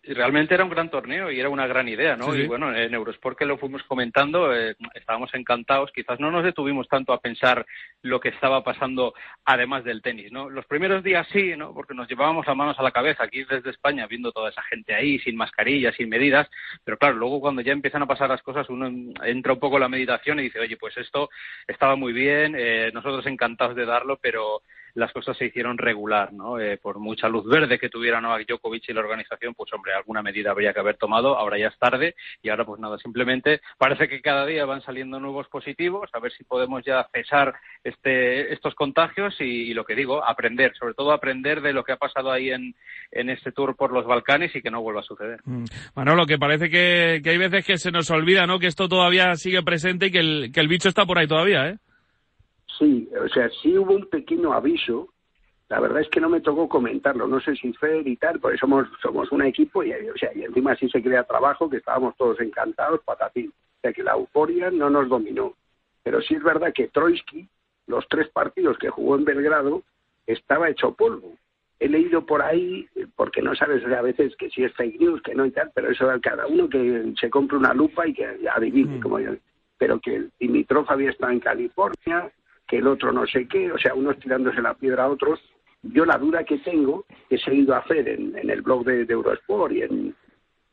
Realmente 0.01 0.53
era 0.53 0.63
un 0.63 0.69
gran 0.69 0.89
torneo 0.89 1.30
y 1.30 1.39
era 1.39 1.50
una 1.50 1.68
gran 1.68 1.88
idea, 1.88 2.15
¿no? 2.15 2.31
Sí, 2.31 2.38
sí. 2.38 2.44
Y 2.44 2.47
bueno, 2.47 2.74
en 2.74 2.94
Eurosport 2.94 3.38
que 3.38 3.45
lo 3.45 3.57
fuimos 3.57 3.83
comentando, 3.83 4.56
eh, 4.56 4.75
estábamos 4.95 5.33
encantados. 5.33 5.91
Quizás 5.94 6.19
no 6.19 6.31
nos 6.31 6.44
detuvimos 6.44 6.88
tanto 6.88 7.12
a 7.12 7.19
pensar 7.19 7.65
lo 8.01 8.19
que 8.19 8.30
estaba 8.30 8.63
pasando 8.63 9.13
además 9.45 9.83
del 9.83 10.01
tenis, 10.01 10.31
¿no? 10.31 10.50
Los 10.50 10.65
primeros 10.65 11.03
días 11.03 11.27
sí, 11.31 11.53
¿no? 11.57 11.74
Porque 11.74 11.94
nos 11.94 12.07
llevábamos 12.07 12.47
las 12.47 12.56
manos 12.56 12.80
a 12.80 12.83
la 12.83 12.91
cabeza 12.91 13.24
aquí 13.24 13.44
desde 13.44 13.69
España 13.69 14.07
viendo 14.07 14.31
toda 14.31 14.50
esa 14.50 14.63
gente 14.63 14.95
ahí, 14.95 15.19
sin 15.19 15.36
mascarillas, 15.36 15.95
sin 15.95 16.07
medidas. 16.07 16.50
Pero 16.83 16.97
claro, 16.97 17.15
luego 17.15 17.41
cuando 17.41 17.62
ya 17.62 17.74
empiezan 17.74 18.01
a 18.01 18.07
pasar 18.07 18.30
las 18.30 18.41
cosas, 18.41 18.69
uno 18.69 18.88
entra 19.24 19.53
un 19.53 19.59
poco 19.59 19.75
en 19.75 19.81
la 19.81 19.89
meditación 19.89 20.39
y 20.39 20.44
dice, 20.44 20.59
oye, 20.59 20.77
pues 20.77 20.95
esto 20.97 21.30
estaba 21.68 21.95
muy 21.95 22.13
bien, 22.13 22.56
eh, 22.57 22.89
nosotros 22.94 23.25
encantados 23.27 23.75
de 23.75 23.86
darlo, 23.86 24.18
pero 24.21 24.62
las 25.00 25.12
cosas 25.13 25.38
se 25.38 25.46
hicieron 25.46 25.78
regular, 25.78 26.34
¿no? 26.34 26.60
Eh, 26.60 26.78
por 26.78 27.00
mucha 27.00 27.28
luz 27.30 27.46
verde 27.48 27.80
que 27.80 27.90
tuviera 27.90 28.22
Novak 28.22 28.46
Djokovic 28.48 28.90
y 28.90 28.94
la 28.94 29.00
organización, 29.00 29.54
pues 29.56 29.72
hombre, 29.74 29.94
alguna 29.94 30.22
medida 30.22 30.51
habría 30.51 30.74
que 30.74 30.80
haber 30.80 30.98
tomado, 30.98 31.38
ahora 31.38 31.57
ya 31.57 31.68
es 31.68 31.78
tarde 31.80 32.16
y 32.44 32.50
ahora 32.50 32.66
pues 32.66 32.80
nada, 32.80 32.98
simplemente 32.98 33.62
parece 33.78 34.07
que 34.07 34.22
cada 34.22 34.46
día 34.46 34.66
van 34.66 34.81
saliendo 34.81 35.19
nuevos 35.19 35.48
positivos, 35.48 36.10
a 36.13 36.19
ver 36.19 36.31
si 36.34 36.44
podemos 36.44 36.84
ya 36.86 37.07
cesar 37.13 37.56
este, 37.84 38.54
estos 38.54 38.75
contagios 38.75 39.36
y, 39.40 39.74
lo 39.74 39.86
que 39.86 39.96
digo, 39.96 40.24
aprender, 40.24 40.74
sobre 40.78 40.94
todo 40.94 41.12
aprender 41.12 41.62
de 41.62 41.74
lo 41.74 41.84
que 41.84 41.94
ha 41.94 41.98
pasado 41.98 42.31
ahí 42.31 42.51
en, 42.51 42.75
en 43.12 43.30
este 43.30 43.51
tour 43.51 43.75
por 43.75 43.94
los 43.94 44.06
Balcanes 44.06 44.56
y 44.56 44.62
que 44.62 44.72
no 44.72 44.81
vuelva 44.81 45.01
a 45.01 45.04
suceder. 45.04 45.40
Mm. 45.46 45.66
Manolo, 45.96 46.25
que 46.25 46.38
parece 46.38 46.69
que, 46.69 47.22
que 47.24 47.30
hay 47.30 47.38
veces 47.38 47.66
que 47.66 47.78
se 47.78 47.92
nos 47.92 48.12
olvida, 48.12 48.46
¿no? 48.46 48.60
Que 48.60 48.68
esto 48.68 48.90
todavía 48.90 49.36
sigue 49.36 49.63
presente 49.63 50.07
y 50.07 50.12
que 50.12 50.19
el, 50.19 50.51
que 50.54 50.60
el 50.60 50.68
bicho 50.68 50.90
está 50.90 51.06
por 51.06 51.19
ahí 51.19 51.28
todavía, 51.28 51.68
¿eh? 51.69 51.78
Sí, 52.79 53.09
o 53.21 53.27
sea, 53.27 53.49
sí 53.61 53.77
hubo 53.77 53.93
un 53.93 54.05
pequeño 54.07 54.53
aviso. 54.53 55.09
La 55.67 55.79
verdad 55.79 56.01
es 56.01 56.09
que 56.09 56.21
no 56.21 56.29
me 56.29 56.41
tocó 56.41 56.67
comentarlo, 56.67 57.27
no 57.27 57.39
sé 57.41 57.55
si 57.55 57.71
Fer 57.73 58.07
y 58.07 58.15
tal, 58.15 58.39
porque 58.39 58.57
somos 58.57 58.87
somos 59.01 59.31
un 59.31 59.43
equipo 59.43 59.83
y, 59.83 59.91
o 59.91 60.17
sea, 60.17 60.31
y 60.33 60.43
encima 60.43 60.75
sí 60.77 60.89
se 60.89 61.03
crea 61.03 61.25
trabajo, 61.25 61.69
que 61.69 61.77
estábamos 61.77 62.15
todos 62.17 62.39
encantados, 62.39 63.01
patatín. 63.03 63.49
O 63.49 63.81
sea, 63.81 63.93
que 63.93 64.01
la 64.01 64.13
euforia 64.13 64.71
no 64.71 64.89
nos 64.89 65.09
dominó. 65.09 65.53
Pero 66.03 66.21
sí 66.21 66.35
es 66.35 66.43
verdad 66.43 66.73
que 66.73 66.87
Troitsky, 66.87 67.47
los 67.85 68.07
tres 68.07 68.29
partidos 68.29 68.77
que 68.77 68.89
jugó 68.89 69.15
en 69.15 69.25
Belgrado, 69.25 69.83
estaba 70.25 70.69
hecho 70.69 70.93
polvo. 70.93 71.35
He 71.79 71.87
leído 71.87 72.25
por 72.25 72.41
ahí, 72.41 72.87
porque 73.15 73.41
no 73.41 73.55
sabes 73.55 73.85
a 73.85 74.01
veces 74.01 74.35
que 74.37 74.49
si 74.49 74.63
es 74.63 74.73
fake 74.73 74.99
news, 74.99 75.21
que 75.21 75.35
no 75.35 75.45
y 75.45 75.51
tal, 75.51 75.71
pero 75.73 75.91
eso 75.91 76.05
da 76.05 76.19
cada 76.19 76.47
uno 76.47 76.67
que 76.67 77.13
se 77.19 77.29
compre 77.29 77.57
una 77.57 77.73
lupa 77.73 78.07
y 78.07 78.13
que 78.13 78.25
adivine, 78.49 78.97
mm. 78.97 79.01
como 79.01 79.19
yo. 79.19 79.31
Pero 79.77 79.99
que 79.99 80.25
Dimitrov 80.39 80.85
había 80.89 81.11
estado 81.11 81.31
en 81.31 81.39
California, 81.39 82.31
que 82.69 82.77
el 82.77 82.88
otro 82.88 83.12
no 83.12 83.25
sé 83.25 83.48
qué, 83.48 83.72
o 83.72 83.77
sea, 83.77 83.96
unos 83.96 84.20
tirándose 84.20 84.62
la 84.62 84.75
piedra 84.75 85.05
a 85.05 85.10
otros. 85.10 85.39
Yo 85.82 86.05
la 86.05 86.17
duda 86.17 86.43
que 86.43 86.60
tengo, 86.60 87.05
que 87.27 87.36
he 87.36 87.39
seguido 87.39 87.74
a 87.74 87.79
hacer 87.79 88.08
en, 88.08 88.38
en 88.38 88.50
el 88.50 88.62
blog 88.62 88.86
de, 88.86 89.05
de, 89.05 89.13
Eurosport 89.13 89.74
y 89.74 89.82
en 89.82 90.15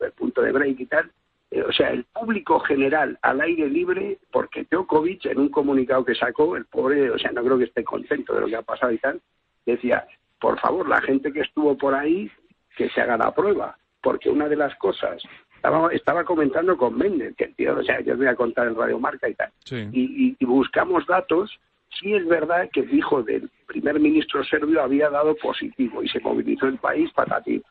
el 0.00 0.12
punto 0.12 0.42
de 0.42 0.52
break 0.52 0.78
y 0.80 0.86
tal, 0.86 1.10
eh, 1.50 1.62
o 1.62 1.72
sea, 1.72 1.90
el 1.90 2.04
público 2.04 2.60
general 2.60 3.18
al 3.22 3.40
aire 3.40 3.68
libre, 3.68 4.18
porque 4.30 4.66
Djokovic 4.70 5.24
en 5.26 5.38
un 5.38 5.48
comunicado 5.48 6.04
que 6.04 6.14
sacó, 6.14 6.56
el 6.56 6.66
pobre, 6.66 7.10
o 7.10 7.18
sea, 7.18 7.30
no 7.32 7.42
creo 7.42 7.56
que 7.56 7.64
esté 7.64 7.82
contento 7.82 8.34
de 8.34 8.40
lo 8.42 8.46
que 8.46 8.56
ha 8.56 8.62
pasado 8.62 8.92
y 8.92 8.98
tal, 8.98 9.20
decía, 9.64 10.06
por 10.38 10.60
favor, 10.60 10.86
la 10.88 11.00
gente 11.00 11.32
que 11.32 11.40
estuvo 11.40 11.78
por 11.78 11.94
ahí, 11.94 12.30
que 12.76 12.90
se 12.90 13.00
haga 13.00 13.16
la 13.16 13.32
prueba, 13.32 13.78
porque 14.02 14.28
una 14.28 14.48
de 14.48 14.56
las 14.56 14.74
cosas 14.74 15.22
estaba, 15.54 15.90
estaba 15.92 16.24
comentando 16.24 16.76
con 16.76 16.98
Méndez, 16.98 17.34
que 17.36 17.44
el 17.44 17.54
tío, 17.54 17.78
o 17.78 17.82
sea, 17.82 18.00
yo 18.00 18.12
os 18.12 18.18
voy 18.18 18.26
a 18.26 18.36
contar 18.36 18.66
en 18.66 18.74
Radio 18.74 18.98
Marca 18.98 19.28
y 19.28 19.34
tal, 19.34 19.50
sí. 19.64 19.88
y, 19.92 20.26
y, 20.26 20.36
y, 20.38 20.44
buscamos 20.44 21.06
datos 21.06 21.58
sí 22.00 22.14
es 22.14 22.26
verdad 22.26 22.68
que 22.72 22.80
el 22.80 22.94
hijo 22.94 23.22
del 23.22 23.50
primer 23.66 24.00
ministro 24.00 24.44
serbio 24.44 24.82
había 24.82 25.10
dado 25.10 25.34
positivo 25.36 26.02
y 26.02 26.08
se 26.08 26.20
movilizó 26.20 26.66
el 26.66 26.78
país 26.78 27.10
patatín. 27.12 27.62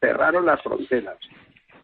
Cerraron 0.00 0.46
las 0.46 0.62
fronteras. 0.62 1.18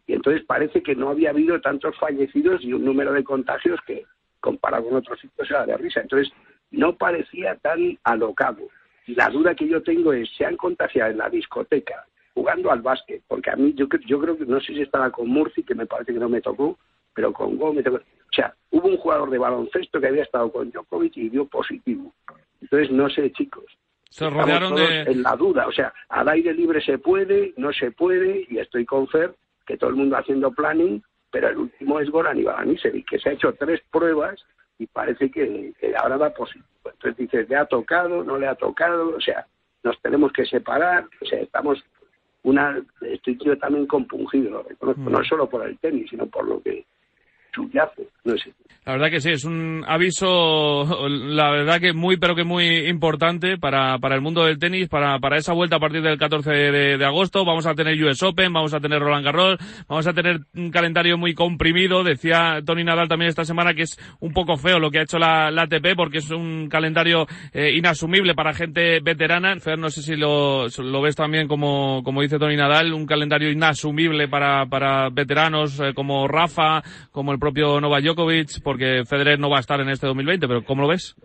Y 0.07 0.13
entonces 0.13 0.43
parece 0.45 0.81
que 0.81 0.95
no 0.95 1.09
había 1.09 1.29
habido 1.29 1.61
tantos 1.61 1.95
fallecidos 1.97 2.63
y 2.63 2.73
un 2.73 2.83
número 2.83 3.13
de 3.13 3.23
contagios 3.23 3.79
que, 3.85 4.05
comparado 4.39 4.85
con 4.85 4.95
otros 4.95 5.19
sitios, 5.19 5.49
era 5.49 5.65
de 5.65 5.77
risa. 5.77 6.01
Entonces, 6.01 6.33
no 6.71 6.95
parecía 6.95 7.55
tan 7.55 7.97
alocado. 8.03 8.67
La 9.07 9.29
duda 9.29 9.55
que 9.55 9.67
yo 9.67 9.81
tengo 9.81 10.13
es, 10.13 10.29
¿se 10.35 10.45
han 10.45 10.57
contagiado 10.57 11.11
en 11.11 11.17
la 11.17 11.29
discoteca 11.29 12.05
jugando 12.33 12.71
al 12.71 12.81
básquet? 12.81 13.21
Porque 13.27 13.49
a 13.51 13.55
mí, 13.55 13.73
yo, 13.75 13.87
yo 14.05 14.19
creo 14.19 14.37
que, 14.37 14.45
no 14.45 14.59
sé 14.59 14.73
si 14.73 14.81
estaba 14.81 15.11
con 15.11 15.27
Murci, 15.27 15.63
que 15.63 15.75
me 15.75 15.85
parece 15.85 16.13
que 16.13 16.19
no 16.19 16.29
me 16.29 16.41
tocó, 16.41 16.77
pero 17.13 17.33
con 17.33 17.57
Gómez. 17.57 17.85
Sea, 18.39 18.53
hubo 18.71 18.87
un 18.87 18.97
jugador 18.97 19.29
de 19.29 19.37
baloncesto 19.37 19.99
que 19.99 20.07
había 20.07 20.23
estado 20.23 20.49
con 20.49 20.71
Djokovic 20.71 21.17
y 21.17 21.29
dio 21.29 21.45
positivo. 21.45 22.13
Entonces, 22.61 22.89
no 22.89 23.09
sé, 23.09 23.31
chicos. 23.33 23.65
Se 24.09 24.29
rodearon 24.29 24.75
de... 24.75 25.01
En 25.01 25.23
la 25.23 25.35
duda, 25.35 25.67
o 25.67 25.71
sea, 25.73 25.93
al 26.07 26.29
aire 26.29 26.53
libre 26.53 26.81
se 26.81 26.97
puede, 26.97 27.53
no 27.57 27.73
se 27.73 27.91
puede, 27.91 28.45
y 28.49 28.57
estoy 28.57 28.85
con 28.85 29.07
Fer, 29.07 29.35
que 29.67 29.77
todo 29.77 29.89
el 29.89 29.97
mundo 29.97 30.15
haciendo 30.15 30.51
planning, 30.51 31.03
pero 31.29 31.49
el 31.49 31.57
último 31.57 31.99
es 31.99 32.09
Goran 32.09 32.39
Ivanisevic, 32.39 33.09
que 33.09 33.19
se 33.19 33.29
ha 33.29 33.33
hecho 33.33 33.53
tres 33.53 33.81
pruebas 33.91 34.41
y 34.77 34.87
parece 34.87 35.29
que, 35.29 35.73
que 35.77 35.95
ahora 35.97 36.15
va 36.15 36.29
positivo. 36.29 36.65
Entonces 36.85 37.17
dices, 37.17 37.49
¿le 37.49 37.57
ha 37.57 37.65
tocado? 37.65 38.23
¿No 38.23 38.37
le 38.37 38.47
ha 38.47 38.55
tocado? 38.55 39.15
O 39.15 39.21
sea, 39.21 39.45
nos 39.83 40.01
tenemos 40.01 40.31
que 40.31 40.45
separar, 40.45 41.05
o 41.21 41.25
sea, 41.25 41.39
estamos 41.41 41.83
una 42.43 42.81
estoy 43.01 43.37
yo 43.43 43.57
también 43.57 43.85
compungido, 43.85 44.49
lo 44.49 44.63
reconozco, 44.63 45.01
mm. 45.01 45.11
no 45.11 45.23
solo 45.25 45.49
por 45.49 45.67
el 45.67 45.77
tenis, 45.77 46.09
sino 46.09 46.25
por 46.25 46.47
lo 46.47 46.61
que 46.61 46.85
La 48.85 48.93
verdad 48.93 49.11
que 49.11 49.21
sí, 49.21 49.29
es 49.29 49.43
un 49.43 49.83
aviso, 49.87 51.07
la 51.09 51.51
verdad 51.51 51.79
que 51.79 51.93
muy, 51.93 52.17
pero 52.17 52.33
que 52.33 52.43
muy 52.43 52.87
importante 52.87 53.57
para, 53.57 53.99
para 53.99 54.15
el 54.15 54.21
mundo 54.21 54.45
del 54.45 54.57
tenis, 54.57 54.87
para, 54.87 55.19
para 55.19 55.37
esa 55.37 55.53
vuelta 55.53 55.75
a 55.75 55.79
partir 55.79 56.01
del 56.01 56.17
14 56.17 56.49
de, 56.49 57.05
agosto. 57.05 57.45
Vamos 57.45 57.67
a 57.67 57.75
tener 57.75 58.03
US 58.03 58.23
Open, 58.23 58.51
vamos 58.51 58.73
a 58.73 58.79
tener 58.79 58.99
Roland 58.99 59.25
Garros, 59.25 59.59
vamos 59.87 60.07
a 60.07 60.13
tener 60.13 60.39
un 60.55 60.71
calendario 60.71 61.17
muy 61.17 61.35
comprimido. 61.35 62.03
Decía 62.03 62.61
Tony 62.65 62.83
Nadal 62.83 63.07
también 63.07 63.29
esta 63.29 63.45
semana 63.45 63.73
que 63.73 63.83
es 63.83 63.99
un 64.21 64.33
poco 64.33 64.57
feo 64.57 64.79
lo 64.79 64.89
que 64.89 64.99
ha 64.99 65.03
hecho 65.03 65.19
la, 65.19 65.51
la 65.51 65.63
ATP 65.63 65.95
porque 65.95 66.17
es 66.19 66.31
un 66.31 66.67
calendario 66.67 67.27
eh, 67.53 67.73
inasumible 67.75 68.33
para 68.33 68.53
gente 68.53 69.01
veterana. 69.01 69.59
Fer, 69.59 69.77
no 69.77 69.89
sé 69.89 70.01
si 70.01 70.15
lo, 70.15 70.67
lo 70.67 71.01
ves 71.01 71.15
también 71.15 71.47
como, 71.47 72.01
como 72.03 72.21
dice 72.21 72.39
Tony 72.39 72.55
Nadal, 72.55 72.93
un 72.93 73.05
calendario 73.05 73.51
inasumible 73.51 74.27
para, 74.27 74.65
para 74.65 75.09
veteranos 75.09 75.79
eh, 75.79 75.93
como 75.93 76.27
Rafa, 76.27 76.81
como 77.11 77.33
el 77.33 77.38
propio 77.39 77.79
Novak 77.79 78.03
Djokovic, 78.03 78.61
porque 78.63 79.03
Federer 79.05 79.39
no 79.39 79.49
va 79.49 79.57
a 79.57 79.61
estar 79.61 79.79
en 79.81 79.89
este 79.89 80.07
2020, 80.07 80.47
pero 80.47 80.63
¿cómo 80.63 80.81
lo 80.81 80.87
ves? 80.89 81.15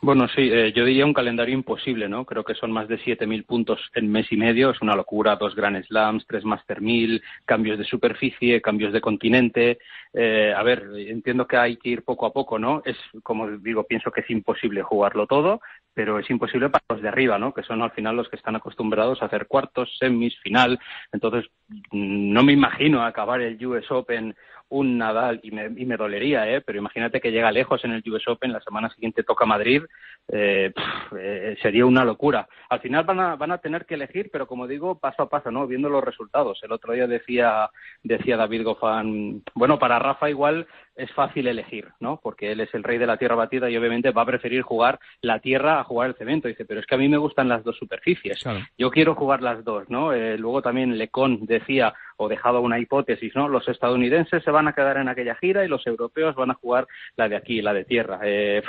Bueno, 0.00 0.28
sí, 0.28 0.42
eh, 0.42 0.72
yo 0.72 0.84
diría 0.84 1.04
un 1.04 1.12
calendario 1.12 1.54
imposible, 1.54 2.08
¿no? 2.08 2.24
Creo 2.24 2.44
que 2.44 2.54
son 2.54 2.70
más 2.70 2.86
de 2.86 3.00
7.000 3.00 3.44
puntos 3.44 3.80
en 3.94 4.08
mes 4.08 4.30
y 4.30 4.36
medio, 4.36 4.70
es 4.70 4.80
una 4.80 4.94
locura, 4.94 5.34
dos 5.34 5.56
Grand 5.56 5.84
Slams, 5.84 6.24
tres 6.28 6.44
Master 6.44 6.80
1000, 6.80 7.20
cambios 7.44 7.78
de 7.78 7.84
superficie, 7.84 8.62
cambios 8.62 8.92
de 8.92 9.00
continente. 9.00 9.78
Eh, 10.12 10.54
a 10.56 10.62
ver, 10.62 10.84
entiendo 10.96 11.48
que 11.48 11.56
hay 11.56 11.76
que 11.78 11.88
ir 11.88 12.04
poco 12.04 12.26
a 12.26 12.32
poco, 12.32 12.60
¿no? 12.60 12.80
Es, 12.84 12.96
como 13.24 13.50
digo, 13.50 13.84
pienso 13.84 14.12
que 14.12 14.20
es 14.20 14.30
imposible 14.30 14.82
jugarlo 14.82 15.26
todo, 15.26 15.60
pero 15.92 16.20
es 16.20 16.30
imposible 16.30 16.70
para 16.70 16.84
los 16.88 17.02
de 17.02 17.08
arriba, 17.08 17.36
¿no? 17.36 17.52
Que 17.52 17.64
son 17.64 17.82
al 17.82 17.90
final 17.90 18.14
los 18.14 18.28
que 18.28 18.36
están 18.36 18.54
acostumbrados 18.54 19.20
a 19.20 19.26
hacer 19.26 19.48
cuartos, 19.48 19.96
semis, 19.98 20.38
final. 20.38 20.78
Entonces, 21.10 21.50
no 21.92 22.42
me 22.42 22.52
imagino 22.52 23.04
acabar 23.04 23.40
el 23.40 23.64
US 23.66 23.90
Open 23.90 24.34
un 24.70 24.98
Nadal 24.98 25.40
y 25.42 25.50
me, 25.50 25.70
y 25.76 25.86
me 25.86 25.96
dolería, 25.96 26.48
¿eh? 26.50 26.60
pero 26.60 26.78
imagínate 26.78 27.20
que 27.20 27.32
llega 27.32 27.50
lejos 27.50 27.84
en 27.84 27.92
el 27.92 28.02
US 28.10 28.28
Open, 28.28 28.52
la 28.52 28.60
semana 28.60 28.90
siguiente 28.90 29.22
toca 29.22 29.46
Madrid, 29.46 29.82
eh, 30.30 30.72
eh, 31.16 31.56
sería 31.62 31.86
una 31.86 32.04
locura. 32.04 32.46
Al 32.68 32.80
final 32.80 33.04
van 33.04 33.20
a, 33.20 33.36
van 33.36 33.50
a 33.50 33.58
tener 33.58 33.86
que 33.86 33.94
elegir, 33.94 34.28
pero 34.30 34.46
como 34.46 34.66
digo, 34.66 34.98
paso 34.98 35.22
a 35.22 35.28
paso, 35.28 35.50
¿no? 35.50 35.66
Viendo 35.66 35.88
los 35.88 36.04
resultados. 36.04 36.60
El 36.62 36.72
otro 36.72 36.92
día 36.92 37.06
decía, 37.06 37.70
decía 38.02 38.36
David 38.36 38.64
Goffin, 38.64 39.42
bueno, 39.54 39.78
para 39.78 39.98
Rafa 39.98 40.28
igual 40.28 40.66
es 40.94 41.10
fácil 41.12 41.46
elegir, 41.46 41.88
¿no? 42.00 42.20
Porque 42.22 42.52
él 42.52 42.60
es 42.60 42.74
el 42.74 42.82
rey 42.82 42.98
de 42.98 43.06
la 43.06 43.16
tierra 43.16 43.36
batida 43.36 43.70
y 43.70 43.76
obviamente 43.76 44.10
va 44.10 44.22
a 44.22 44.26
preferir 44.26 44.62
jugar 44.62 44.98
la 45.22 45.38
tierra 45.38 45.80
a 45.80 45.84
jugar 45.84 46.10
el 46.10 46.16
cemento. 46.16 46.48
Dice, 46.48 46.66
pero 46.66 46.80
es 46.80 46.86
que 46.86 46.96
a 46.96 46.98
mí 46.98 47.08
me 47.08 47.16
gustan 47.16 47.48
las 47.48 47.64
dos 47.64 47.78
superficies. 47.78 48.44
Yo 48.76 48.90
quiero 48.90 49.14
jugar 49.14 49.40
las 49.40 49.64
dos, 49.64 49.88
¿no? 49.88 50.12
Eh, 50.12 50.36
luego 50.36 50.60
también 50.60 50.98
Lecon 50.98 51.46
decía, 51.58 51.94
o 52.16 52.28
dejado 52.28 52.60
una 52.60 52.78
hipótesis, 52.78 53.34
¿no? 53.34 53.48
Los 53.48 53.68
estadounidenses 53.68 54.42
se 54.42 54.50
van 54.50 54.68
a 54.68 54.72
quedar 54.72 54.96
en 54.98 55.08
aquella 55.08 55.36
gira 55.36 55.64
y 55.64 55.68
los 55.68 55.86
europeos 55.86 56.34
van 56.34 56.50
a 56.50 56.54
jugar 56.54 56.86
la 57.16 57.28
de 57.28 57.36
aquí, 57.36 57.62
la 57.62 57.72
de 57.72 57.84
tierra. 57.84 58.20
Eh, 58.22 58.62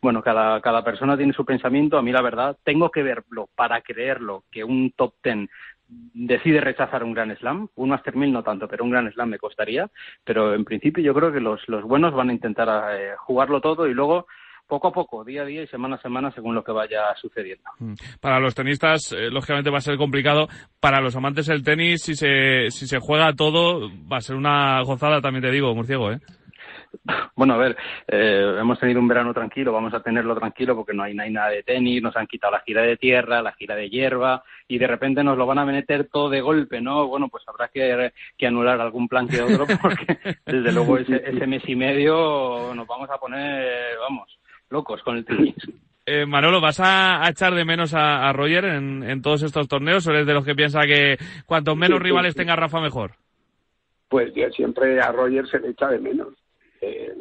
bueno, 0.00 0.22
cada, 0.22 0.60
cada 0.60 0.84
persona 0.84 1.16
tiene 1.16 1.32
su 1.32 1.44
pensamiento. 1.44 1.98
A 1.98 2.02
mí, 2.02 2.12
la 2.12 2.22
verdad, 2.22 2.56
tengo 2.64 2.90
que 2.90 3.02
verlo 3.02 3.48
para 3.54 3.80
creerlo 3.80 4.44
que 4.50 4.64
un 4.64 4.92
top 4.96 5.14
ten 5.20 5.48
decide 6.14 6.60
rechazar 6.60 7.04
un 7.04 7.12
Gran 7.12 7.36
Slam, 7.36 7.68
un 7.74 7.90
Master 7.90 8.16
1000 8.16 8.32
no 8.32 8.42
tanto, 8.42 8.68
pero 8.68 8.84
un 8.84 8.90
Gran 8.90 9.12
Slam 9.12 9.28
me 9.30 9.38
costaría, 9.38 9.90
pero 10.24 10.54
en 10.54 10.64
principio 10.64 11.02
yo 11.02 11.12
creo 11.12 11.32
que 11.32 11.40
los, 11.40 11.68
los 11.68 11.84
buenos 11.84 12.14
van 12.14 12.30
a 12.30 12.32
intentar 12.32 12.96
eh, 12.96 13.12
jugarlo 13.18 13.60
todo 13.60 13.86
y 13.86 13.94
luego 13.94 14.26
poco 14.72 14.88
a 14.88 14.92
poco, 14.92 15.22
día 15.22 15.42
a 15.42 15.44
día 15.44 15.62
y 15.62 15.66
semana 15.66 15.96
a 15.96 16.00
semana, 16.00 16.30
según 16.30 16.54
lo 16.54 16.64
que 16.64 16.72
vaya 16.72 17.14
sucediendo. 17.20 17.68
Mm. 17.78 17.92
Para 18.22 18.40
los 18.40 18.54
tenistas, 18.54 19.12
eh, 19.12 19.28
lógicamente 19.28 19.68
va 19.68 19.76
a 19.76 19.82
ser 19.82 19.98
complicado. 19.98 20.48
Para 20.80 21.02
los 21.02 21.14
amantes 21.14 21.44
del 21.44 21.62
tenis, 21.62 22.00
si 22.02 22.14
se, 22.14 22.70
si 22.70 22.86
se 22.86 22.98
juega 22.98 23.34
todo, 23.34 23.90
va 24.10 24.16
a 24.16 24.22
ser 24.22 24.34
una 24.34 24.80
gozada, 24.82 25.20
también 25.20 25.42
te 25.42 25.50
digo, 25.50 25.74
Murciego, 25.74 26.10
¿eh? 26.10 26.20
Bueno, 27.36 27.54
a 27.54 27.58
ver, 27.58 27.76
eh, 28.08 28.56
hemos 28.60 28.78
tenido 28.78 29.00
un 29.00 29.08
verano 29.08 29.34
tranquilo, 29.34 29.72
vamos 29.72 29.92
a 29.92 30.02
tenerlo 30.02 30.34
tranquilo 30.34 30.74
porque 30.74 30.94
no 30.94 31.02
hay, 31.02 31.14
nada 31.14 31.50
de 31.50 31.62
tenis, 31.62 32.02
nos 32.02 32.16
han 32.16 32.26
quitado 32.26 32.52
la 32.52 32.60
gira 32.60 32.80
de 32.82 32.96
tierra, 32.96 33.42
la 33.42 33.52
gira 33.52 33.74
de 33.74 33.90
hierba 33.90 34.42
y 34.68 34.78
de 34.78 34.86
repente 34.86 35.22
nos 35.22 35.36
lo 35.36 35.44
van 35.44 35.58
a 35.58 35.66
meter 35.66 36.08
todo 36.08 36.30
de 36.30 36.40
golpe, 36.40 36.80
¿no? 36.80 37.08
Bueno, 37.08 37.28
pues 37.28 37.44
habrá 37.46 37.68
que, 37.68 38.12
que 38.38 38.46
anular 38.46 38.80
algún 38.80 39.08
plan 39.08 39.28
que 39.28 39.42
otro 39.42 39.66
porque 39.82 40.18
desde 40.46 40.72
luego 40.72 40.96
ese, 40.98 41.22
ese 41.26 41.46
mes 41.46 41.62
y 41.66 41.76
medio 41.76 42.72
nos 42.74 42.86
vamos 42.86 43.10
a 43.10 43.18
poner, 43.18 43.98
vamos, 43.98 44.38
locos 44.72 45.02
con 45.02 45.18
el 45.18 45.24
tenis. 45.24 45.54
Eh, 46.04 46.26
Manolo, 46.26 46.60
¿vas 46.60 46.80
a, 46.80 47.22
echar 47.30 47.54
de 47.54 47.64
menos 47.64 47.94
a, 47.94 48.32
Roger 48.32 48.64
en, 48.64 49.22
todos 49.22 49.42
estos 49.42 49.68
torneos 49.68 50.04
o 50.06 50.10
eres 50.10 50.26
de 50.26 50.34
los 50.34 50.44
que 50.44 50.56
piensa 50.56 50.82
que 50.82 51.16
cuanto 51.46 51.76
menos 51.76 52.00
rivales 52.00 52.34
tenga 52.34 52.56
Rafa 52.56 52.80
mejor? 52.80 53.12
Pues 54.08 54.34
ya 54.34 54.50
siempre 54.50 55.00
a 55.00 55.12
Roger 55.12 55.46
se 55.46 55.60
le 55.60 55.70
echa 55.70 55.88
de 55.88 56.00
menos. 56.00 56.34
Eh, 56.80 57.14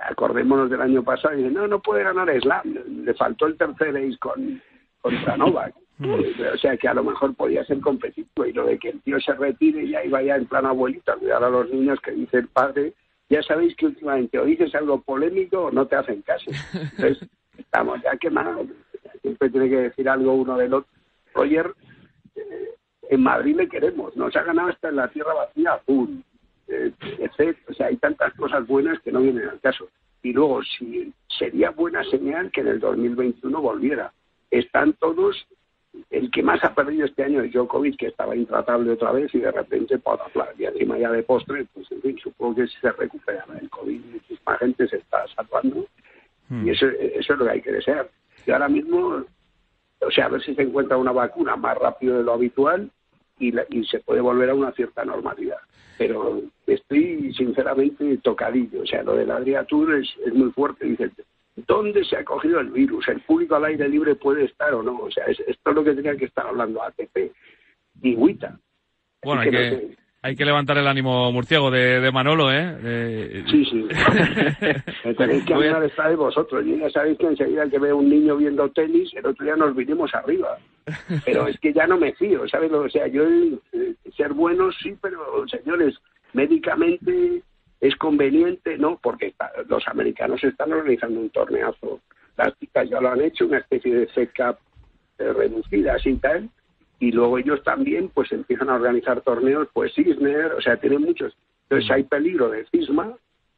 acordémonos 0.00 0.68
del 0.68 0.82
año 0.82 1.02
pasado 1.02 1.34
y 1.34 1.38
dice, 1.38 1.50
no, 1.50 1.66
no 1.66 1.80
puede 1.80 2.04
ganar 2.04 2.28
Slam, 2.40 2.74
le 3.04 3.14
faltó 3.14 3.46
el 3.46 3.56
tercer 3.56 3.96
ace 3.96 4.18
con, 4.18 4.60
contra 5.00 5.36
Novak. 5.36 5.74
Mm. 5.96 6.10
o 6.52 6.58
sea 6.58 6.76
que 6.76 6.88
a 6.88 6.94
lo 6.94 7.04
mejor 7.04 7.36
podía 7.36 7.64
ser 7.64 7.78
competitivo 7.78 8.44
y 8.44 8.52
lo 8.52 8.66
de 8.66 8.80
que 8.80 8.88
el 8.88 9.00
tío 9.02 9.20
se 9.20 9.32
retire 9.32 9.84
y 9.84 9.94
ahí 9.94 10.08
vaya 10.08 10.34
en 10.34 10.46
plan 10.46 10.66
abuelita 10.66 11.12
a 11.12 11.16
cuidar 11.16 11.44
a 11.44 11.48
los 11.48 11.70
niños 11.70 12.00
que 12.00 12.10
dice 12.10 12.38
el 12.38 12.48
padre, 12.48 12.94
ya 13.28 13.42
sabéis 13.42 13.74
que 13.76 13.86
últimamente 13.86 14.38
o 14.38 14.44
dices 14.44 14.74
algo 14.74 15.00
polémico 15.00 15.64
o 15.64 15.70
no 15.70 15.86
te 15.86 15.96
hacen 15.96 16.22
caso. 16.22 16.50
Entonces, 16.72 17.28
estamos 17.58 18.00
ya 18.02 18.16
quemados. 18.16 18.66
Siempre 19.22 19.50
tiene 19.50 19.68
que 19.68 19.76
decir 19.76 20.08
algo 20.08 20.34
uno 20.34 20.56
del 20.56 20.74
otro. 20.74 20.90
Roger, 21.34 21.74
eh, 22.36 22.74
en 23.10 23.22
Madrid 23.22 23.56
le 23.56 23.68
queremos, 23.68 24.16
nos 24.16 24.34
ha 24.36 24.42
ganado 24.42 24.68
hasta 24.68 24.88
en 24.88 24.96
la 24.96 25.08
tierra 25.08 25.34
vacía 25.34 25.74
azul. 25.74 26.22
Eh, 26.68 26.92
o 27.68 27.74
sea, 27.74 27.86
hay 27.86 27.96
tantas 27.96 28.32
cosas 28.34 28.66
buenas 28.66 29.00
que 29.00 29.12
no 29.12 29.20
vienen 29.20 29.48
al 29.48 29.60
caso. 29.60 29.88
Y 30.22 30.32
luego, 30.32 30.62
si 30.62 31.12
sería 31.38 31.70
buena 31.70 32.02
señal 32.04 32.50
que 32.50 32.62
en 32.62 32.68
el 32.68 32.80
2021 32.80 33.60
volviera. 33.60 34.12
Están 34.50 34.92
todos, 34.94 35.46
el 36.10 36.30
que 36.30 36.42
más 36.42 36.62
ha 36.64 36.74
perdido 36.74 37.06
este 37.06 37.24
año 37.24 37.42
es 37.42 37.52
Djokovic, 37.52 37.96
que 37.96 38.06
estaba 38.08 38.36
intratable 38.36 38.92
otra 38.92 39.12
vez 39.12 39.34
y 39.34 39.38
de 39.38 39.50
repente, 39.50 39.98
por 39.98 40.20
y 40.58 40.64
encima 40.64 40.98
ya 40.98 41.10
de 41.10 41.22
postre, 41.22 41.66
pues 41.72 41.90
en 41.92 42.02
fin, 42.02 42.18
supongo 42.18 42.56
que 42.56 42.66
si 42.66 42.76
se 42.80 42.92
recupera 42.92 43.44
el 43.60 43.70
COVID, 43.70 44.00
muchísima 44.12 44.58
gente 44.58 44.88
se 44.88 44.96
está 44.96 45.24
salvando. 45.34 45.86
Hmm. 46.48 46.66
Y 46.66 46.70
eso, 46.70 46.86
eso 46.86 47.32
es 47.32 47.38
lo 47.38 47.44
que 47.44 47.50
hay 47.50 47.62
que 47.62 47.72
desear. 47.72 48.08
Y 48.46 48.50
ahora 48.50 48.68
mismo, 48.68 49.24
o 50.00 50.10
sea, 50.10 50.26
a 50.26 50.28
ver 50.28 50.42
si 50.42 50.54
se 50.54 50.62
encuentra 50.62 50.96
una 50.96 51.12
vacuna 51.12 51.56
más 51.56 51.78
rápido 51.78 52.18
de 52.18 52.24
lo 52.24 52.34
habitual 52.34 52.90
y, 53.38 53.54
y 53.70 53.84
se 53.84 54.00
puede 54.00 54.20
volver 54.20 54.50
a 54.50 54.54
una 54.54 54.72
cierta 54.72 55.04
normalidad 55.04 55.58
pero 55.96 56.42
estoy 56.66 57.32
sinceramente 57.34 58.18
tocadillo. 58.18 58.82
O 58.82 58.86
sea, 58.86 59.02
lo 59.02 59.16
del 59.16 59.30
Adria 59.30 59.64
Tour 59.64 59.94
es, 59.94 60.08
es 60.26 60.34
muy 60.34 60.50
fuerte. 60.50 60.86
Dice, 60.86 61.10
¿dónde 61.56 62.04
se 62.04 62.16
ha 62.16 62.24
cogido 62.24 62.60
el 62.60 62.70
virus? 62.70 63.08
¿El 63.08 63.20
público 63.20 63.56
al 63.56 63.64
aire 63.66 63.88
libre 63.88 64.14
puede 64.14 64.44
estar 64.44 64.74
o 64.74 64.82
no? 64.82 64.98
O 64.98 65.10
sea, 65.10 65.24
es, 65.26 65.40
esto 65.40 65.70
es 65.70 65.76
lo 65.76 65.84
que 65.84 65.94
tenía 65.94 66.16
que 66.16 66.26
estar 66.26 66.46
hablando 66.46 66.82
ATP 66.82 67.32
y 68.02 68.14
Huita. 68.14 68.58
Bueno, 69.22 69.42
hay 69.42 69.50
que, 69.50 69.96
hay 70.22 70.36
que 70.36 70.44
levantar 70.44 70.78
el 70.78 70.86
ánimo 70.86 71.30
murciego 71.32 71.70
de, 71.70 72.10
Manolo, 72.10 72.50
¿eh? 72.50 73.44
Sí, 73.50 73.64
sí. 73.64 73.86
Tenéis 75.18 75.44
que 75.44 75.54
hablar 75.54 75.84
esta 75.84 76.08
de 76.08 76.16
vosotros. 76.16 76.64
Y 76.66 76.78
ya 76.78 76.90
sabéis 76.90 77.18
que 77.18 77.26
enseguida 77.26 77.68
que 77.68 77.78
veo 77.78 77.96
un 77.96 78.08
niño 78.08 78.36
viendo 78.36 78.68
tenis, 78.70 79.12
el 79.14 79.26
otro 79.26 79.44
día 79.44 79.56
nos 79.56 79.74
vinimos 79.76 80.14
arriba. 80.14 80.58
Pero 81.24 81.46
es 81.46 81.58
que 81.60 81.72
ya 81.72 81.86
no 81.86 81.96
me 81.98 82.12
fío, 82.14 82.48
¿sabes? 82.48 82.72
O 82.72 82.88
sea, 82.88 83.06
yo 83.06 83.22
ser 84.16 84.32
bueno 84.32 84.70
sí, 84.72 84.94
pero 85.00 85.46
señores, 85.48 85.94
médicamente 86.32 87.42
es 87.86 87.96
conveniente, 87.96 88.78
¿no? 88.78 88.98
Porque 89.02 89.34
los 89.68 89.86
americanos 89.88 90.42
están 90.42 90.72
organizando 90.72 91.20
un 91.20 91.30
torneazo. 91.30 92.00
Las 92.36 92.58
chicas 92.58 92.88
ya 92.88 93.00
lo 93.00 93.10
han 93.10 93.20
hecho, 93.20 93.46
una 93.46 93.58
especie 93.58 93.94
de 93.94 94.06
Fed 94.08 94.30
Cup 94.36 94.58
eh, 95.18 95.32
reducida, 95.32 95.94
así 95.94 96.14
tal 96.16 96.50
y 97.04 97.12
luego 97.12 97.38
ellos 97.38 97.62
también 97.62 98.08
pues 98.08 98.32
empiezan 98.32 98.70
a 98.70 98.76
organizar 98.76 99.20
torneos, 99.20 99.68
pues 99.72 99.92
Cisner, 99.94 100.52
o 100.52 100.60
sea, 100.60 100.76
tienen 100.76 101.02
muchos. 101.02 101.36
Entonces 101.64 101.90
hay 101.90 102.04
peligro 102.04 102.50
de 102.50 102.66
cisma 102.66 103.14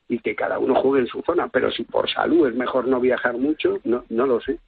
y 0.08 0.18
que 0.18 0.34
cada 0.34 0.58
uno 0.58 0.74
juegue 0.76 1.02
en 1.02 1.06
su 1.06 1.22
zona, 1.22 1.48
pero 1.48 1.70
si 1.70 1.84
por 1.84 2.10
salud 2.10 2.48
es 2.48 2.54
mejor 2.54 2.86
no 2.86 3.00
viajar 3.00 3.36
mucho, 3.36 3.78
no, 3.84 4.04
no 4.08 4.26
lo 4.26 4.40
sé. 4.40 4.58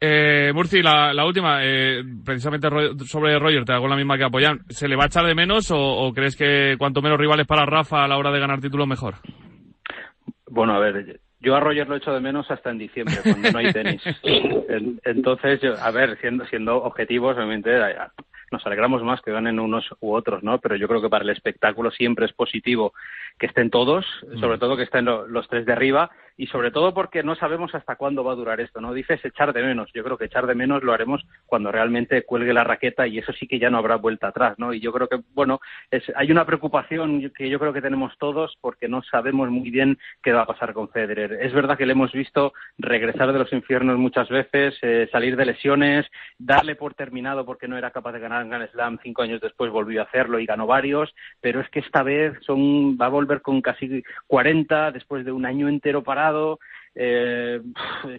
Eh, 0.00 0.52
Murci, 0.54 0.82
la, 0.82 1.24
última, 1.24 1.60
eh, 1.62 2.02
precisamente 2.24 2.68
sobre 3.06 3.38
Roger, 3.38 3.64
te 3.64 3.72
hago 3.72 3.88
la 3.88 3.96
misma 3.96 4.18
que 4.18 4.24
apoyan. 4.24 4.60
¿Se 4.68 4.88
le 4.88 4.96
va 4.96 5.04
a 5.04 5.06
echar 5.06 5.24
de 5.24 5.34
menos 5.34 5.70
o, 5.70 6.12
crees 6.14 6.36
que 6.36 6.76
cuanto 6.78 7.02
menos 7.02 7.18
rivales 7.18 7.46
para 7.46 7.64
Rafa 7.64 8.04
a 8.04 8.08
la 8.08 8.18
hora 8.18 8.30
de 8.30 8.40
ganar 8.40 8.60
título 8.60 8.86
mejor? 8.86 9.14
Bueno, 10.50 10.74
a 10.74 10.78
ver, 10.78 11.20
yo 11.40 11.54
a 11.56 11.60
Roger 11.60 11.88
lo 11.88 11.96
echo 11.96 12.12
de 12.12 12.20
menos 12.20 12.50
hasta 12.50 12.70
en 12.70 12.78
diciembre, 12.78 13.16
cuando 13.22 13.50
no 13.50 13.58
hay 13.58 13.72
tenis. 13.72 14.02
Entonces, 15.04 15.60
a 15.64 15.90
ver, 15.90 16.18
siendo, 16.20 16.44
siendo 16.46 16.76
objetivos, 16.82 17.36
obviamente 17.36 17.70
nos 18.50 18.64
alegramos 18.66 19.02
más 19.02 19.20
que 19.20 19.32
ganen 19.32 19.58
unos 19.58 19.84
u 20.00 20.14
otros, 20.14 20.42
¿no? 20.42 20.58
Pero 20.58 20.76
yo 20.76 20.86
creo 20.86 21.02
que 21.02 21.08
para 21.08 21.24
el 21.24 21.30
espectáculo 21.30 21.90
siempre 21.90 22.26
es 22.26 22.32
positivo 22.32 22.92
que 23.38 23.46
estén 23.46 23.70
todos, 23.70 24.06
mm. 24.28 24.40
sobre 24.40 24.58
todo 24.58 24.76
que 24.76 24.84
estén 24.84 25.04
los 25.04 25.48
tres 25.48 25.66
de 25.66 25.72
arriba 25.72 26.10
y 26.36 26.46
sobre 26.48 26.70
todo 26.70 26.92
porque 26.92 27.22
no 27.22 27.36
sabemos 27.36 27.74
hasta 27.74 27.96
cuándo 27.96 28.24
va 28.24 28.32
a 28.32 28.36
durar 28.36 28.60
esto, 28.60 28.80
¿no? 28.80 28.92
Dices 28.92 29.24
echar 29.24 29.52
de 29.52 29.62
menos. 29.62 29.90
Yo 29.94 30.02
creo 30.02 30.18
que 30.18 30.24
echar 30.24 30.46
de 30.46 30.54
menos 30.54 30.82
lo 30.82 30.92
haremos 30.92 31.24
cuando 31.46 31.70
realmente 31.70 32.24
cuelgue 32.24 32.52
la 32.52 32.64
raqueta 32.64 33.06
y 33.06 33.18
eso 33.18 33.32
sí 33.32 33.46
que 33.46 33.58
ya 33.58 33.70
no 33.70 33.78
habrá 33.78 33.96
vuelta 33.96 34.28
atrás, 34.28 34.54
¿no? 34.58 34.72
Y 34.72 34.80
yo 34.80 34.92
creo 34.92 35.08
que, 35.08 35.20
bueno, 35.32 35.60
es, 35.90 36.02
hay 36.16 36.30
una 36.32 36.44
preocupación 36.44 37.30
que 37.36 37.48
yo 37.48 37.58
creo 37.58 37.72
que 37.72 37.82
tenemos 37.82 38.16
todos 38.18 38.56
porque 38.60 38.88
no 38.88 39.02
sabemos 39.02 39.50
muy 39.50 39.70
bien 39.70 39.98
qué 40.22 40.32
va 40.32 40.42
a 40.42 40.46
pasar 40.46 40.72
con 40.72 40.88
Federer. 40.88 41.34
Es 41.40 41.52
verdad 41.52 41.78
que 41.78 41.86
le 41.86 41.92
hemos 41.92 42.12
visto 42.12 42.52
regresar 42.78 43.32
de 43.32 43.38
los 43.38 43.52
infiernos 43.52 43.98
muchas 43.98 44.28
veces, 44.28 44.76
eh, 44.82 45.08
salir 45.12 45.36
de 45.36 45.46
lesiones, 45.46 46.06
darle 46.38 46.74
por 46.74 46.94
terminado 46.94 47.44
porque 47.44 47.68
no 47.68 47.78
era 47.78 47.92
capaz 47.92 48.12
de 48.12 48.20
ganar 48.20 48.42
en 48.42 48.50
Grand 48.50 48.70
Slam, 48.72 48.98
cinco 49.02 49.22
años 49.22 49.40
después 49.40 49.70
volvió 49.70 50.00
a 50.00 50.04
hacerlo 50.04 50.40
y 50.40 50.46
ganó 50.46 50.66
varios, 50.66 51.14
pero 51.40 51.60
es 51.60 51.68
que 51.70 51.80
esta 51.80 52.02
vez 52.02 52.34
son, 52.44 52.98
va 52.98 53.06
a 53.06 53.10
volver 53.24 53.42
con 53.42 53.60
casi 53.62 54.02
40 54.26 54.92
después 54.92 55.24
de 55.24 55.32
un 55.32 55.46
año 55.46 55.68
entero 55.68 56.02
parado 56.02 56.58
eh, 56.94 57.60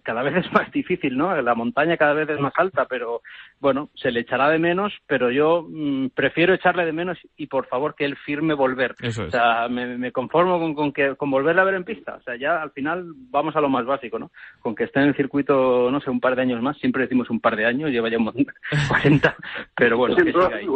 cada 0.03 0.23
vez 0.23 0.45
es 0.45 0.51
más 0.53 0.71
difícil, 0.71 1.17
¿no? 1.17 1.39
La 1.41 1.55
montaña 1.55 1.97
cada 1.97 2.13
vez 2.13 2.29
es 2.29 2.39
más 2.39 2.53
alta, 2.57 2.85
pero 2.85 3.21
bueno, 3.59 3.89
se 3.95 4.11
le 4.11 4.21
echará 4.21 4.49
de 4.49 4.59
menos, 4.59 4.93
pero 5.07 5.31
yo 5.31 5.65
mm, 5.67 6.07
prefiero 6.09 6.53
echarle 6.53 6.85
de 6.85 6.91
menos 6.91 7.17
y 7.37 7.47
por 7.47 7.67
favor 7.67 7.95
que 7.95 8.05
él 8.05 8.17
firme 8.17 8.53
volver. 8.53 8.95
O 9.03 9.29
sea, 9.29 9.67
me, 9.69 10.11
conformo 10.11 10.59
con, 10.59 10.73
con, 10.73 10.91
que 10.91 11.15
con 11.15 11.31
volverle 11.31 11.61
a 11.61 11.65
ver 11.65 11.75
en 11.75 11.83
pista. 11.83 12.15
O 12.15 12.21
sea, 12.21 12.35
ya 12.35 12.61
al 12.61 12.71
final 12.71 13.05
vamos 13.29 13.55
a 13.55 13.61
lo 13.61 13.69
más 13.69 13.85
básico, 13.85 14.19
¿no? 14.19 14.31
Con 14.59 14.75
que 14.75 14.83
esté 14.85 14.99
en 14.99 15.07
el 15.07 15.15
circuito, 15.15 15.89
no 15.89 15.99
sé, 16.01 16.09
un 16.09 16.19
par 16.19 16.35
de 16.35 16.41
años 16.41 16.61
más. 16.61 16.77
Siempre 16.77 17.03
decimos 17.03 17.29
un 17.29 17.39
par 17.39 17.55
de 17.55 17.65
años, 17.65 17.91
lleva 17.91 18.09
ya 18.09 18.17
un 18.17 18.31
40, 18.87 19.35
pero 19.75 19.97
bueno, 19.97 20.15
que 20.15 20.31
siga 20.31 20.49
ahí. 20.53 20.67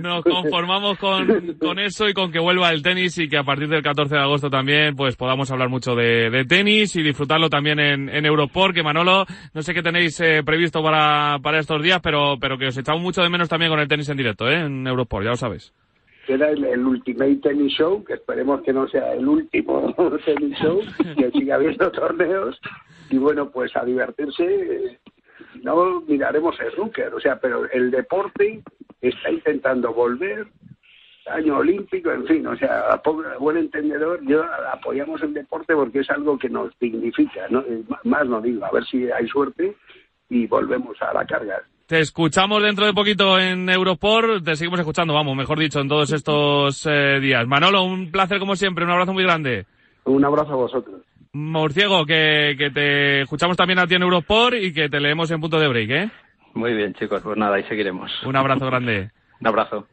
Nos 0.00 0.22
conformamos 0.24 0.98
con, 0.98 1.54
con 1.58 1.78
eso 1.78 2.08
y 2.08 2.14
con 2.14 2.30
que 2.30 2.38
vuelva 2.38 2.70
el 2.70 2.82
tenis 2.82 3.18
y 3.18 3.28
que 3.28 3.38
a 3.38 3.44
partir 3.44 3.68
del 3.68 3.82
14 3.82 4.14
de 4.14 4.20
agosto 4.20 4.50
también 4.50 4.94
pues 4.94 5.16
podamos 5.16 5.50
hablar 5.50 5.68
mucho 5.68 5.94
de, 5.94 6.44
tenis 6.48 6.67
y 6.68 7.02
disfrutarlo 7.02 7.48
también 7.48 7.80
en, 7.80 8.08
en 8.08 8.26
Europort, 8.26 8.74
que 8.74 8.82
Manolo, 8.82 9.24
no 9.54 9.62
sé 9.62 9.74
qué 9.74 9.82
tenéis 9.82 10.20
eh, 10.20 10.42
previsto 10.44 10.82
para, 10.82 11.38
para 11.42 11.58
estos 11.58 11.82
días, 11.82 12.00
pero, 12.02 12.36
pero 12.40 12.58
que 12.58 12.66
os 12.66 12.76
echamos 12.76 13.02
mucho 13.02 13.22
de 13.22 13.30
menos 13.30 13.48
también 13.48 13.70
con 13.70 13.80
el 13.80 13.88
tenis 13.88 14.08
en 14.08 14.16
directo, 14.16 14.48
¿eh? 14.48 14.60
en 14.60 14.86
Europort, 14.86 15.24
ya 15.24 15.30
lo 15.30 15.36
sabes. 15.36 15.72
Era 16.28 16.50
el, 16.50 16.86
Ultimate 16.86 17.36
Tennis 17.36 17.72
Show, 17.72 18.04
que 18.04 18.14
esperemos 18.14 18.60
que 18.60 18.72
no 18.72 18.86
sea 18.88 19.14
el 19.14 19.26
último 19.26 19.94
Tennis 20.26 20.58
Show, 20.58 20.80
que 21.16 21.30
siga 21.30 21.54
habiendo 21.54 21.90
torneos. 21.92 22.60
Y 23.08 23.16
bueno, 23.16 23.50
pues 23.50 23.74
a 23.74 23.84
divertirse, 23.84 24.98
no 25.62 26.02
miraremos 26.02 26.54
el 26.60 26.70
snooker, 26.72 27.14
o 27.14 27.20
sea, 27.20 27.40
pero 27.40 27.64
el 27.70 27.90
deporte 27.90 28.62
está 29.00 29.30
intentando 29.30 29.94
volver 29.94 30.46
año 31.30 31.58
olímpico, 31.58 32.10
en 32.10 32.26
fin, 32.26 32.46
o 32.46 32.56
sea, 32.56 32.92
a 32.92 33.02
buen 33.38 33.56
entendedor, 33.56 34.20
yo 34.26 34.42
apoyamos 34.72 35.22
el 35.22 35.34
deporte 35.34 35.74
porque 35.74 36.00
es 36.00 36.10
algo 36.10 36.38
que 36.38 36.48
nos 36.48 36.76
dignifica, 36.78 37.46
¿no? 37.50 37.64
Más 38.04 38.26
no 38.26 38.40
digo, 38.40 38.64
a 38.64 38.70
ver 38.70 38.84
si 38.84 39.10
hay 39.10 39.26
suerte 39.28 39.76
y 40.28 40.46
volvemos 40.46 41.00
a 41.02 41.12
la 41.12 41.24
carga. 41.24 41.62
Te 41.86 42.00
escuchamos 42.00 42.62
dentro 42.62 42.84
de 42.84 42.92
poquito 42.92 43.38
en 43.38 43.68
Europort, 43.70 44.44
te 44.44 44.56
seguimos 44.56 44.80
escuchando, 44.80 45.14
vamos, 45.14 45.34
mejor 45.34 45.58
dicho, 45.58 45.80
en 45.80 45.88
todos 45.88 46.12
estos 46.12 46.86
eh, 46.86 47.18
días. 47.20 47.46
Manolo, 47.46 47.82
un 47.82 48.10
placer 48.10 48.38
como 48.38 48.56
siempre, 48.56 48.84
un 48.84 48.90
abrazo 48.90 49.14
muy 49.14 49.24
grande. 49.24 49.64
Un 50.04 50.24
abrazo 50.24 50.52
a 50.52 50.56
vosotros. 50.56 51.00
Murciego, 51.32 52.04
que, 52.04 52.56
que 52.58 52.70
te 52.70 53.22
escuchamos 53.22 53.56
también 53.56 53.78
a 53.78 53.86
ti 53.86 53.94
en 53.94 54.02
Europort 54.02 54.56
y 54.60 54.72
que 54.72 54.88
te 54.88 55.00
leemos 55.00 55.30
en 55.30 55.40
punto 55.40 55.58
de 55.58 55.68
break, 55.68 55.90
¿eh? 55.90 56.10
Muy 56.54 56.74
bien, 56.74 56.92
chicos, 56.94 57.22
pues 57.22 57.36
nada, 57.36 57.56
ahí 57.56 57.64
seguiremos. 57.64 58.10
Un 58.24 58.36
abrazo 58.36 58.66
grande. 58.66 59.10
un 59.40 59.46
abrazo. 59.46 59.86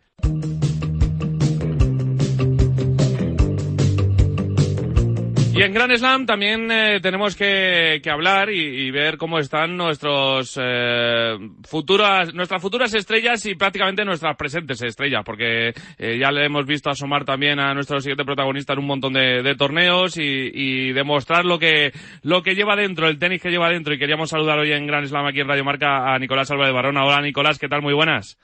Y 5.56 5.64
en 5.64 5.74
Grand 5.74 5.96
Slam 5.96 6.26
también 6.26 6.70
eh, 6.70 7.00
tenemos 7.00 7.34
que, 7.34 8.02
que 8.04 8.12
hablar 8.12 8.50
y, 8.50 8.92
ver 8.92 9.16
cómo 9.16 9.40
están 9.40 9.78
nuestros 9.78 10.60
eh, 10.62 11.38
futuras, 11.64 12.34
nuestras 12.34 12.62
futuras 12.62 12.94
estrellas 12.94 13.46
y 13.46 13.56
prácticamente 13.56 14.04
nuestras 14.04 14.36
presentes 14.36 14.82
estrellas, 14.82 15.24
porque 15.26 15.70
eh, 15.98 16.18
ya 16.20 16.30
le 16.34 16.46
hemos 16.46 16.66
visto 16.66 16.90
asomar 16.90 17.24
también 17.24 17.62
a 17.62 17.74
nuestro 17.74 18.02
siguiente 18.02 18.26
protagonista 18.26 18.74
en 18.74 18.80
un 18.80 18.88
montón 18.88 19.14
de, 19.14 19.42
de 19.44 19.56
torneos 19.56 20.18
y, 20.18 20.52
y, 20.54 20.92
demostrar 20.92 21.46
lo 21.46 21.58
que, 21.58 21.94
lo 22.24 22.44
que 22.44 22.54
lleva 22.54 22.76
dentro, 22.76 23.08
el 23.08 23.18
tenis 23.18 23.42
que 23.42 23.50
lleva 23.50 23.70
dentro. 23.70 23.94
Y 23.94 23.98
queríamos 23.98 24.32
saludar 24.32 24.60
hoy 24.60 24.74
en 24.74 24.86
Grand 24.88 25.08
Slam 25.08 25.26
aquí 25.26 25.40
en 25.40 25.48
Radio 25.48 25.64
Marca 25.64 26.13
a 26.13 26.20
Nicolás 26.20 26.52
Alba 26.52 26.65
de 26.65 26.74
Barona. 26.74 27.06
Hola 27.06 27.22
Nicolás, 27.22 27.60
¿qué 27.60 27.70
tal? 27.70 27.82
Muy 27.82 27.94
buenas. 27.94 28.38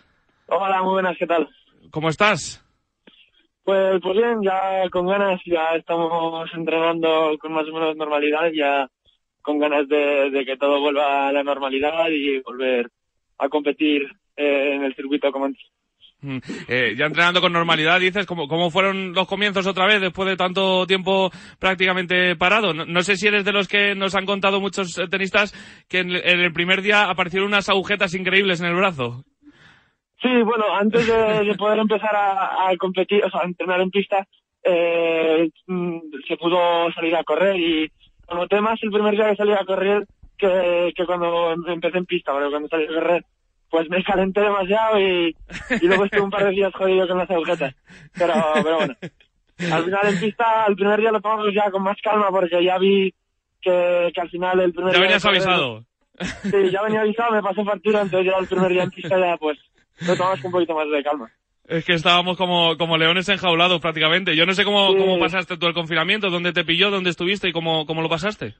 Hola, 0.48 0.82
muy 0.82 0.94
buenas, 0.94 1.18
¿qué 1.18 1.28
tal? 1.28 1.50
¿Cómo 1.92 2.08
estás? 2.08 2.66
Pues, 3.64 4.02
pues 4.02 4.18
bien, 4.18 4.42
ya 4.42 4.90
con 4.90 5.08
ganas, 5.08 5.40
ya 5.46 5.76
estamos 5.76 6.50
entrenando 6.54 7.38
con 7.40 7.54
más 7.54 7.68
o 7.68 7.74
menos 7.74 7.96
normalidad, 7.96 8.52
ya 8.54 8.88
con 9.42 9.60
ganas 9.60 9.88
de, 9.88 10.44
que 10.46 10.58
todo 10.58 10.80
vuelva 10.80 11.28
a 11.28 11.32
la 11.32 11.44
normalidad 11.44 12.10
y 12.10 12.40
volver 12.42 12.90
a 13.38 13.50
competir 13.50 14.04
eh, 14.36 14.76
en 14.76 14.84
el 14.84 14.96
circuito 14.96 15.32
como 15.32 15.46
antes. 15.46 15.64
Mm, 16.22 16.38
eh, 16.68 16.96
ya 16.96 17.06
entrenando 17.06 17.42
con 17.42 17.52
normalidad, 17.52 18.00
dices, 18.00 18.28
¿cómo, 18.28 18.48
¿cómo 18.48 18.70
fueron 18.70 19.14
los 19.14 19.28
comienzos 19.28 19.66
otra 19.66 19.88
vez 19.88 20.02
después 20.02 20.30
de 20.30 20.38
tanto 20.38 20.86
tiempo 20.86 21.32
prácticamente 21.58 22.36
parado? 22.36 22.74
No, 22.74 23.02
sé 23.02 23.16
si 23.16 23.28
eres 23.28 23.44
de 23.44 23.52
los 23.52 23.68
que 23.68 23.96
nos 23.96 24.14
han 24.16 24.28
contado 24.28 24.62
muchos 24.62 25.00
tenistas 25.10 25.54
que 25.88 26.00
en 26.00 26.12
el 26.12 26.54
primer 26.54 26.82
día 26.82 27.10
aparecieron 27.10 27.48
unas 27.48 27.70
agujetas 27.70 28.14
increíbles 28.14 28.60
en 28.60 28.68
el 28.68 28.76
brazo. 28.76 29.24
Sí, 30.22 30.42
bueno, 30.44 30.66
antes 30.74 31.08
de, 31.08 31.56
poder 31.56 31.80
empezar 31.80 32.12
a, 32.14 32.72
competir, 32.78 33.24
o 33.26 33.30
sea, 33.30 33.42
a 33.42 33.46
entrenar 33.46 33.82
en 33.82 33.90
pista, 33.90 34.28
eh, 34.64 35.50
mm, 35.66 36.00
se 36.28 36.38
pudo 36.38 36.92
salir 36.94 37.16
a 37.16 37.24
correr 37.24 37.56
y 37.58 37.92
noté 38.32 38.62
más 38.62 38.80
el 38.84 38.92
primer 38.92 39.16
día 39.16 39.32
que 39.32 39.36
salí 39.36 39.52
a 39.54 39.66
correr 39.66 40.06
que, 40.38 40.94
que 40.96 41.06
cuando 41.06 41.54
em, 41.54 41.64
empecé 41.68 41.98
en 41.98 42.06
pista, 42.06 42.34
pero 42.34 42.52
cuando 42.52 42.70
salí 42.70 42.86
a 42.86 42.94
correr 42.94 43.26
pues 43.72 43.90
me 43.90 44.04
calenté 44.04 44.42
demasiado 44.42 45.00
y, 45.00 45.36
y 45.82 45.88
luego 45.88 46.04
estuve 46.04 46.22
un 46.22 46.30
par 46.30 46.44
de 46.44 46.52
días 46.52 46.74
jodido 46.74 47.08
con 47.08 47.18
las 47.18 47.32
agujetas. 47.32 47.74
Pero, 48.14 48.34
pero 48.56 48.76
bueno, 48.76 48.96
al 49.72 49.86
final 49.86 50.08
en 50.08 50.20
pista, 50.20 50.66
el 50.68 50.76
primer 50.76 51.00
día 51.00 51.12
lo 51.12 51.22
tomamos 51.22 51.48
ya 51.56 51.72
con 51.72 51.82
más 51.82 51.96
calma 52.04 52.28
porque 52.30 52.64
ya 52.64 52.78
vi 52.78 53.14
que, 53.62 54.12
que 54.14 54.22
al 54.22 54.30
final 54.30 54.60
el 54.60 54.74
primer 54.74 54.92
ya 54.94 55.00
día... 55.00 55.08
Ya 55.08 55.14
venías 55.14 55.26
avisado. 55.26 55.86
Sí, 56.20 56.70
ya 56.70 56.82
venía 56.84 57.02
avisado, 57.02 57.32
me 57.32 57.42
pasé 57.42 57.64
factura, 57.64 58.02
entonces 58.02 58.30
ya 58.30 58.38
el 58.38 58.48
primer 58.48 58.72
día 58.74 58.84
en 58.84 58.92
pista 58.92 59.18
ya 59.18 59.38
pues 59.38 59.58
lo 60.08 60.16
tomamos 60.16 60.44
un 60.44 60.52
poquito 60.52 60.76
más 60.76 60.90
de 60.90 61.04
calma. 61.04 61.32
Es 61.68 61.86
que 61.86 61.94
estábamos 61.94 62.38
como, 62.38 62.78
como 62.78 62.98
leones 62.98 63.30
enjaulados 63.30 63.80
prácticamente. 63.80 64.36
Yo 64.36 64.46
no 64.46 64.54
sé 64.54 64.66
cómo, 64.66 64.88
cómo 64.96 65.20
pasaste 65.20 65.58
tú 65.58 65.68
el 65.68 65.74
confinamiento, 65.74 66.30
dónde 66.30 66.54
te 66.54 66.66
pilló, 66.66 66.92
dónde 66.92 67.12
estuviste 67.12 67.48
y 67.48 67.54
cómo, 67.54 67.86
cómo 67.86 68.02
lo 68.02 68.10
pasaste. 68.10 68.56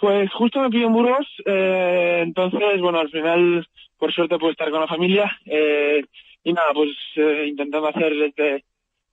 Pues 0.00 0.32
justo 0.32 0.60
me 0.60 0.70
pilló 0.70 0.86
en 0.86 0.92
Burgos, 0.92 1.26
eh, 1.44 2.20
entonces, 2.22 2.80
bueno, 2.80 3.00
al 3.00 3.10
final, 3.10 3.66
por 3.98 4.12
suerte, 4.12 4.38
pude 4.38 4.52
estar 4.52 4.70
con 4.70 4.80
la 4.80 4.86
familia 4.86 5.38
eh, 5.44 6.04
y 6.44 6.52
nada, 6.52 6.72
pues 6.72 6.90
eh, 7.16 7.46
intentando 7.48 7.88
hacer 7.88 8.14
desde, 8.14 8.64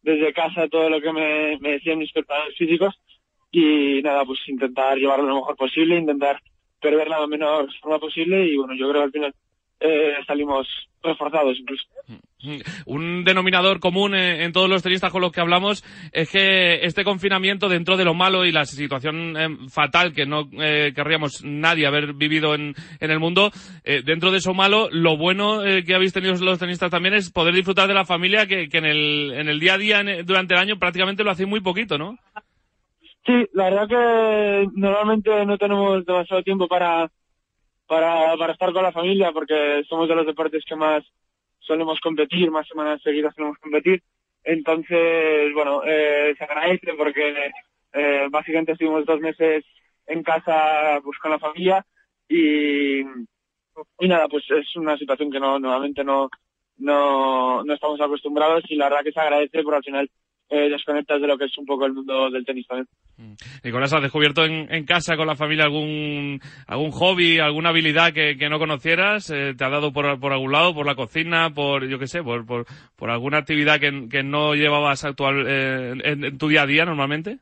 desde 0.03 0.33
casa 0.33 0.67
todo 0.67 0.89
lo 0.89 1.01
que 1.01 1.11
me, 1.11 1.57
me 1.59 1.71
decían 1.71 1.97
mis 1.97 2.11
preparadores 2.11 2.55
físicos 2.55 2.93
y 3.51 4.01
nada, 4.03 4.25
pues 4.25 4.39
intentar 4.47 4.97
llevarlo 4.97 5.27
lo 5.27 5.35
mejor 5.35 5.55
posible, 5.55 5.97
intentar 5.97 6.39
perder 6.79 7.07
la 7.07 7.25
menor 7.25 7.67
forma 7.81 7.97
posible 7.97 8.45
y 8.45 8.55
bueno, 8.55 8.75
yo 8.75 8.88
creo 8.89 9.01
que 9.01 9.05
al 9.05 9.11
final 9.11 9.33
eh, 9.86 10.15
salimos 10.26 10.67
reforzados 11.06 11.58
incluso. 11.58 11.84
Un 12.86 13.24
denominador 13.24 13.80
común 13.80 14.13
en, 14.15 14.52
todos 14.52 14.69
los 14.69 14.84
tenistas 14.84 15.12
con 15.12 15.21
los 15.21 15.32
que 15.32 15.41
hablamos 15.41 15.84
es 16.12 16.30
que 16.32 16.86
este 16.86 17.04
confinamiento 17.04 17.69
dentro 17.69 17.98
de 17.98 18.06
lo 18.06 18.13
malo 18.13 18.45
y 18.45 18.52
la 18.52 18.65
situación 18.65 19.36
eh, 19.38 19.58
fatal 19.69 20.13
que 20.13 20.26
no 20.26 20.48
eh, 20.60 20.91
querríamos 20.95 21.43
nadie 21.43 21.88
haber 21.88 22.13
vivido 22.13 22.54
en, 22.54 22.76
en 23.00 23.12
el 23.12 23.19
mundo, 23.19 23.52
eh, 23.84 24.02
dentro 24.06 24.32
de 24.32 24.38
eso 24.38 24.54
malo, 24.54 24.89
lo 24.91 25.17
bueno 25.17 25.62
que 25.86 25.95
habéis 25.95 26.13
tenido 26.13 26.36
los 26.36 26.60
tenistas 26.60 26.91
también 26.91 27.15
es 27.15 27.32
poder 27.32 27.54
disfrutar 27.54 27.88
de 27.88 27.93
la 27.93 28.06
familia 28.06 28.45
que, 28.45 28.67
que 28.67 28.78
en, 28.78 28.86
el, 28.86 29.34
en 29.34 29.48
el 29.48 29.60
día 29.60 29.76
a 29.76 29.78
día 29.78 30.04
durante 30.24 30.54
el 30.54 30.60
año 30.60 30.78
prácticamente 30.78 31.24
lo 31.24 31.32
hacéis 31.32 31.50
muy 31.50 31.62
poquito, 31.62 31.98
¿no? 31.98 32.17
Sí, 33.26 33.34
la 33.54 33.69
verdad 33.69 33.88
que 33.88 34.67
normalmente 34.76 35.45
no 35.45 35.58
tenemos 35.58 36.06
demasiado 36.06 36.43
tiempo 36.43 36.67
para 36.67 37.10
para, 37.88 38.36
para 38.38 38.54
estar 38.54 38.71
con 38.74 38.84
la 38.84 38.91
familia, 38.91 39.32
porque 39.32 39.84
somos 39.88 40.08
de 40.08 40.15
los 40.15 40.26
deportes 40.26 40.63
que 40.65 40.76
más 40.76 41.04
solemos 41.60 42.00
competir, 42.00 42.52
más 42.52 42.67
semanas 42.67 43.02
seguidas 43.02 43.34
solemos 43.36 43.58
competir. 43.60 44.02
Entonces, 44.43 45.54
bueno, 45.54 45.82
eh, 45.86 46.36
se 46.38 46.43
agradece 46.43 46.93
porque 46.95 47.52
eh, 47.93 48.28
básicamente 48.30 48.74
estuvimos 48.74 49.06
dos 49.06 49.19
meses 49.19 49.65
en 50.06 50.21
casa 50.21 51.00
pues, 51.04 51.17
con 51.19 51.32
la 51.32 51.39
familia 51.39 51.86
y, 52.28 53.00
y 53.02 54.08
nada, 54.08 54.28
pues 54.28 54.43
es 54.52 54.76
una 54.76 54.98
situación 54.98 55.32
que 55.32 55.39
no 55.39 55.60
normalmente 55.60 56.04
no, 56.04 56.30
no, 56.78 57.63
no 57.63 57.74
estamos 57.74 58.00
acostumbrados 58.00 58.63
y 58.69 58.76
la 58.76 58.89
verdad 58.89 59.04
que 59.04 59.12
se 59.12 59.19
agradece 59.19 59.63
porque 59.63 59.78
al 59.78 59.84
final 59.84 60.12
eh, 60.49 60.69
desconectas 60.69 61.19
de 61.19 61.27
lo 61.27 61.38
que 61.38 61.45
es 61.45 61.58
un 61.58 61.65
poco 61.65 61.86
el 61.86 61.93
mundo 61.93 62.29
del 62.29 62.45
tenis 62.45 62.67
también. 62.67 62.88
Mm. 63.17 63.34
Nicolás, 63.63 63.93
¿has 63.93 64.01
descubierto 64.01 64.45
en, 64.45 64.71
en, 64.71 64.86
casa 64.86 65.17
con 65.17 65.27
la 65.27 65.36
familia 65.36 65.65
algún 65.65 66.39
algún 66.67 66.91
hobby, 66.91 67.39
alguna 67.39 67.69
habilidad 67.69 68.13
que, 68.13 68.38
que 68.38 68.49
no 68.49 68.60
conocieras? 68.60 69.29
Eh, 69.31 69.53
¿Te 69.58 69.63
ha 69.63 69.69
dado 69.69 69.91
por, 69.91 70.19
por 70.19 70.34
algún 70.34 70.51
lado, 70.51 70.75
por 70.75 70.86
la 70.86 70.95
cocina, 70.95 71.49
por, 71.49 71.88
yo 71.88 71.97
qué 71.97 72.08
sé, 72.08 72.21
por, 72.21 72.45
por, 72.45 73.10
alguna 73.10 73.39
actividad 73.39 73.79
que, 73.79 74.08
que 74.10 74.23
no 74.23 74.53
llevabas 74.53 75.03
actual 75.03 75.45
eh, 75.47 75.93
en, 76.03 76.38
tu 76.38 76.47
día 76.47 76.63
a 76.63 76.67
día 76.67 76.86
normalmente? 76.86 77.39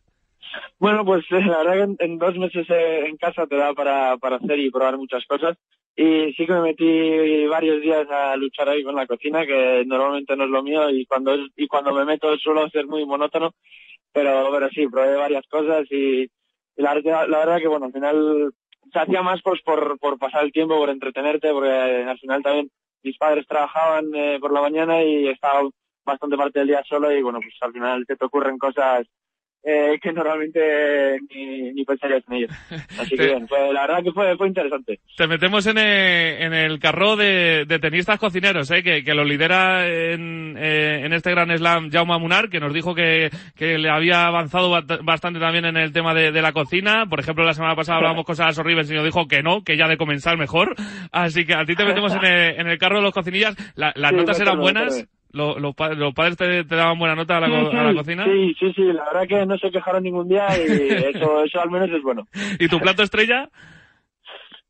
Bueno, 0.79 1.05
pues 1.05 1.23
eh, 1.31 1.41
la 1.41 1.63
verdad 1.63 1.95
que 1.97 2.05
en, 2.05 2.17
dos 2.17 2.37
meses 2.37 2.67
eh, 2.69 3.05
en 3.07 3.17
casa 3.17 3.47
te 3.47 3.55
da 3.55 3.73
para, 3.73 4.17
para 4.17 4.37
hacer 4.37 4.59
y 4.59 4.69
probar 4.69 4.97
muchas 4.97 5.25
cosas. 5.25 5.57
Y 5.95 6.33
sí 6.33 6.45
que 6.47 6.53
me 6.53 6.61
metí 6.61 7.45
varios 7.45 7.81
días 7.81 8.07
a 8.09 8.35
luchar 8.35 8.69
ahí 8.69 8.83
con 8.83 8.95
la 8.95 9.05
cocina, 9.05 9.45
que 9.45 9.83
normalmente 9.85 10.35
no 10.35 10.45
es 10.45 10.49
lo 10.49 10.63
mío 10.63 10.89
y 10.89 11.05
cuando 11.05 11.33
es, 11.33 11.41
y 11.55 11.67
cuando 11.67 11.93
me 11.93 12.03
meto 12.03 12.35
suelo 12.37 12.67
ser 12.69 12.87
muy 12.87 13.05
monótono, 13.05 13.53
pero 14.11 14.69
sí, 14.69 14.87
probé 14.87 15.15
varias 15.15 15.45
cosas 15.47 15.85
y, 15.91 16.27
la, 16.75 16.93
verdad 16.95 17.59
que 17.59 17.67
bueno, 17.67 17.87
al 17.87 17.93
final 17.93 18.53
se 18.91 18.99
hacía 18.99 19.21
más 19.21 19.41
pues 19.43 19.61
por, 19.61 19.99
por 19.99 20.17
pasar 20.17 20.43
el 20.43 20.51
tiempo, 20.51 20.77
por 20.77 20.89
entretenerte, 20.89 21.51
porque 21.51 21.71
al 21.71 22.17
final 22.19 22.41
también 22.41 22.71
mis 23.03 23.17
padres 23.17 23.45
trabajaban 23.47 24.13
eh, 24.15 24.37
por 24.39 24.51
la 24.51 24.61
mañana 24.61 25.03
y 25.03 25.27
estaba 25.27 25.69
bastante 26.05 26.37
parte 26.37 26.59
del 26.59 26.69
día 26.69 26.83
solo 26.87 27.11
y 27.11 27.21
bueno, 27.21 27.39
pues 27.39 27.53
al 27.61 27.73
final 27.73 28.05
te, 28.05 28.15
te 28.15 28.25
ocurren 28.25 28.57
cosas 28.57 29.07
eh, 29.63 29.97
que 30.02 30.12
normalmente 30.12 31.19
ni, 31.34 31.71
ni 31.71 31.86
pensarías 31.86 32.23
en 32.28 32.34
ellos. 32.34 32.52
Así 32.99 33.15
que 33.15 33.28
bien, 33.28 33.47
fue, 33.47 33.73
la 33.73 33.88
verdad 33.88 34.04
que 34.04 34.12
fue, 34.12 34.36
fue 34.36 34.47
interesante. 34.49 34.99
Te 35.15 35.28
metemos 35.28 35.65
en 35.67 35.78
el, 35.78 36.41
en 36.41 36.54
el 36.54 36.80
carro 36.80 37.15
de, 37.15 37.65
de 37.65 37.80
tenistas 37.80 38.19
cocineros, 38.19 38.69
¿eh? 38.71 38.84
que, 38.84 39.04
que 39.04 39.13
lo 39.13 39.23
lidera 39.23 39.88
en, 39.88 40.58
eh, 40.58 41.06
en 41.06 41.13
este 41.13 41.32
gran 41.32 41.56
slam 41.58 41.89
Jaume 41.91 42.19
Munar, 42.19 42.49
que 42.49 42.60
nos 42.60 42.73
dijo 42.73 42.93
que, 42.93 43.30
que 43.56 43.78
le 43.78 43.89
había 43.89 44.28
avanzado 44.28 44.69
bastante 45.04 45.39
también 45.39 45.65
en 45.65 45.78
el 45.78 45.93
tema 45.93 46.13
de, 46.13 46.32
de 46.32 46.41
la 46.41 46.52
cocina. 46.52 47.06
Por 47.10 47.21
ejemplo, 47.21 47.45
la 47.45 47.54
semana 47.54 47.76
pasada 47.76 47.99
hablábamos 47.99 48.26
cosas 48.26 48.58
horribles 48.58 48.91
y 48.91 48.95
nos 48.95 49.06
dijo 49.06 49.28
que 49.28 49.43
no, 49.43 49.63
que 49.63 49.78
ya 49.78 49.88
de 49.88 49.97
comenzar 49.97 50.38
mejor. 50.38 50.76
Así 51.12 51.45
que 51.45 51.54
a 51.54 51.63
ti 51.63 51.76
te 51.76 51.86
metemos 51.86 52.13
en 52.15 52.26
el, 52.26 52.60
en 52.60 52.67
el 52.67 52.78
carro 52.78 52.97
de 52.97 53.04
los 53.04 53.13
cocinillas. 53.13 53.56
La, 53.76 53.93
las 53.95 54.12
sí, 54.12 54.17
notas 54.17 54.39
eran 54.41 54.60
buenas. 54.60 55.08
¿Los, 55.33 55.59
los, 55.59 55.73
los 55.97 56.13
padres 56.13 56.37
te, 56.37 56.63
te, 56.63 56.75
daban 56.75 56.99
buena 56.99 57.15
nota 57.15 57.37
a 57.37 57.39
la, 57.41 57.47
sí, 57.47 57.75
a 57.75 57.83
la 57.83 57.93
cocina? 57.95 58.23
Sí, 58.23 58.53
sí, 58.59 58.71
sí, 58.73 58.83
la 58.83 59.03
verdad 59.05 59.27
que 59.27 59.45
no 59.47 59.57
se 59.57 59.71
quejaron 59.71 60.03
ningún 60.03 60.29
día 60.29 60.47
y 60.55 60.61
eso, 61.15 61.43
eso 61.43 61.59
al 61.59 61.71
menos 61.71 61.89
es 61.89 62.03
bueno. 62.03 62.27
¿Y 62.59 62.67
tu 62.67 62.79
plato 62.79 63.01
estrella? 63.01 63.49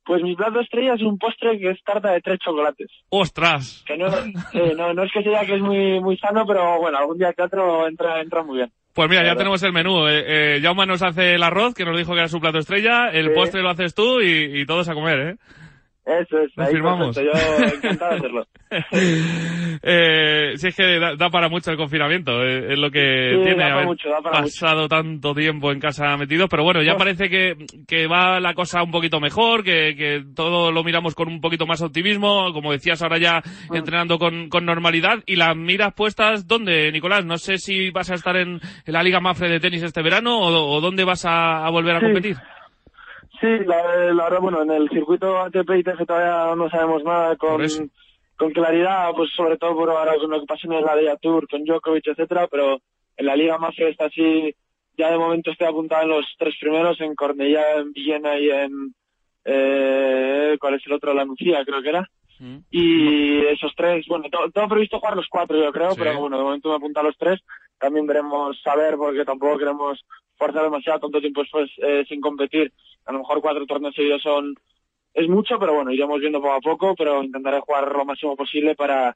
Pues 0.06 0.24
mi 0.24 0.36
plato 0.36 0.62
estrella 0.62 0.94
es 0.96 1.02
un 1.02 1.18
postre 1.18 1.60
que 1.60 1.72
es 1.72 1.84
tarta 1.84 2.12
de 2.12 2.22
tres 2.22 2.40
chocolates. 2.40 2.88
¡Ostras! 3.10 3.84
Que 3.86 3.98
no, 3.98 4.08
eh, 4.08 4.74
no, 4.76 4.94
no 4.94 5.04
es 5.04 5.12
que 5.12 5.22
sea 5.22 5.46
que 5.46 5.56
es 5.56 5.62
muy, 5.62 6.00
muy 6.00 6.18
sano, 6.18 6.46
pero 6.46 6.80
bueno, 6.80 6.98
algún 6.98 7.18
día 7.18 7.34
que 7.34 7.44
otro 7.44 7.88
entra, 7.88 8.22
entra 8.22 8.44
muy 8.44 8.58
bien. 8.58 8.72
Pues 8.94 9.10
mira, 9.10 9.26
ya 9.26 9.36
tenemos 9.36 9.62
el 9.64 9.74
menú. 9.74 10.08
Eh, 10.08 10.24
eh, 10.58 10.60
Jaume 10.62 10.86
nos 10.86 11.02
hace 11.02 11.36
el 11.36 11.44
arroz, 11.44 11.74
que 11.74 11.84
nos 11.84 11.98
dijo 11.98 12.14
que 12.14 12.20
era 12.20 12.28
su 12.28 12.40
plato 12.40 12.60
estrella, 12.60 13.10
el 13.10 13.28
sí. 13.28 13.34
postre 13.34 13.62
lo 13.62 13.70
haces 13.70 13.96
tú 13.96 14.22
y, 14.22 14.62
y 14.62 14.66
todos 14.66 14.88
a 14.88 14.94
comer, 14.94 15.20
¿eh? 15.20 15.36
Eso 16.06 16.38
es, 16.40 16.52
ahí 16.58 16.74
firmamos. 16.74 17.16
Perfecto. 17.16 17.38
Yo 17.40 17.64
encantado 17.76 18.12
de 18.12 18.18
hacerlo. 18.18 18.48
eh, 19.84 20.54
si 20.58 20.68
es 20.68 20.76
que 20.76 21.00
da, 21.00 21.16
da, 21.16 21.30
para 21.30 21.48
mucho 21.50 21.72
el 21.72 21.78
confinamiento, 21.78 22.44
eh, 22.44 22.74
es 22.74 22.80
lo 22.80 22.92
que 22.92 23.36
sí, 23.38 23.44
tiene 23.44 23.64
da 23.64 23.74
haber 23.74 23.86
mucho, 23.86 24.10
da 24.10 24.22
para 24.22 24.42
pasado 24.42 24.82
mucho. 24.84 24.90
tanto 24.90 25.34
tiempo 25.34 25.72
en 25.72 25.80
casa 25.80 26.18
metido, 26.18 26.48
pero 26.50 26.64
bueno, 26.64 26.82
ya 26.82 26.98
parece 26.98 27.30
que, 27.30 27.56
que 27.88 28.08
va 28.08 28.40
la 28.40 28.54
cosa 28.54 28.84
un 28.84 28.92
poquito 28.92 29.20
mejor, 29.20 29.64
que, 29.64 29.96
que 29.96 30.24
todo 30.36 30.72
lo 30.72 30.84
miramos 30.84 31.16
con 31.16 31.28
un 31.28 31.40
poquito 31.42 31.66
más 31.66 31.82
optimismo, 31.82 32.52
como 32.54 32.72
decías 32.72 33.02
ahora 33.02 33.18
ya 33.18 33.42
Mm. 33.70 33.76
entrenando 33.76 34.18
con, 34.20 34.50
con 34.50 34.66
normalidad 34.66 35.20
y 35.26 35.36
las 35.36 35.56
miras 35.56 35.94
puestas, 35.94 36.48
¿dónde, 36.48 36.92
Nicolás? 36.92 37.24
No 37.26 37.38
sé 37.38 37.58
si 37.58 37.90
vas 37.92 38.10
a 38.12 38.16
estar 38.16 38.36
en, 38.36 38.60
en 38.86 38.94
la 38.94 39.04
Liga 39.04 39.20
Mafre 39.20 39.48
de 39.50 39.60
tenis 39.60 39.84
este 39.84 40.02
verano 40.02 40.38
o, 40.40 40.76
o 40.78 40.82
dónde 40.82 41.04
vas 41.04 41.26
a, 41.26 41.66
a 41.66 41.70
volver 41.70 41.96
a 41.96 42.00
Sí. 42.00 42.06
competir. 42.06 42.38
Sí, 43.44 43.66
la, 43.66 44.14
la 44.14 44.24
verdad, 44.24 44.40
bueno, 44.40 44.62
en 44.62 44.72
el 44.72 44.90
circuito 44.90 45.38
ATP 45.38 45.70
y 45.76 45.84
TF 45.84 46.06
todavía 46.08 46.56
no 46.56 46.70
sabemos 46.70 47.04
nada 47.04 47.36
con, 47.36 47.62
con 48.38 48.52
claridad, 48.54 49.12
pues 49.14 49.32
sobre 49.36 49.58
todo 49.58 49.76
por 49.76 49.90
ahora 49.90 50.16
con 50.16 50.30
lo 50.30 50.40
que 50.40 50.46
pasa 50.46 50.62
en 50.66 50.72
el 50.74 50.88
ADIA 50.88 51.18
Tour, 51.18 51.46
con 51.50 51.66
Djokovic, 51.66 52.08
etcétera, 52.08 52.48
pero 52.48 52.80
en 53.18 53.26
la 53.26 53.36
Liga 53.36 53.58
Mafre 53.58 53.90
está 53.90 54.06
así, 54.06 54.56
ya 54.98 55.12
de 55.12 55.18
momento 55.18 55.52
estoy 55.52 55.68
apuntado 55.68 56.04
en 56.04 56.10
los 56.10 56.26
tres 56.38 56.56
primeros, 56.58 57.02
en 57.02 57.16
Cornellá, 57.16 57.80
en 57.80 57.92
Villena 57.92 58.40
y 58.40 58.50
en, 58.50 58.96
eh, 59.44 60.56
¿cuál 60.58 60.76
es 60.76 60.88
el 60.88 60.94
otro? 60.94 61.14
La 61.14 61.26
Nucía, 61.26 61.66
creo 61.66 61.82
que 61.82 61.90
era. 61.90 62.08
Mm. 62.40 62.58
Y 62.72 63.46
esos 63.48 63.74
tres, 63.76 64.06
bueno, 64.08 64.26
tengo 64.54 64.68
previsto 64.70 65.00
jugar 65.00 65.18
los 65.18 65.28
cuatro, 65.28 65.58
yo 65.62 65.72
creo, 65.74 65.92
Sí. 65.92 65.98
pero 66.00 66.18
bueno, 66.18 66.38
de 66.38 66.44
momento 66.44 66.70
me 66.70 66.76
apunta 66.76 67.02
a 67.02 67.04
los 67.04 67.18
tres. 67.18 67.42
También 67.78 68.08
veremos 68.08 68.60
saber, 68.62 68.96
porque 68.96 69.26
tampoco 69.26 69.58
queremos 69.58 70.00
forzar 70.38 70.64
demasiado 70.64 71.00
tanto 71.02 71.20
tiempo 71.20 71.42
después 71.42 71.70
eh, 71.78 72.06
sin 72.08 72.22
competir. 72.22 72.72
A 73.06 73.12
lo 73.12 73.20
mejor 73.20 73.42
cuatro 73.42 73.66
torneos 73.66 73.96
seguidos 73.96 74.22
son 74.22 74.56
es 75.14 75.28
mucho, 75.30 75.60
pero 75.60 75.76
bueno, 75.76 75.92
iremos 75.92 76.20
viendo 76.20 76.42
poco 76.42 76.54
a 76.54 76.60
poco, 76.60 76.96
pero 76.96 77.24
intentaré 77.24 77.60
jugar 77.60 77.92
lo 77.92 78.06
máximo 78.06 78.36
posible 78.36 78.76
para, 78.76 79.16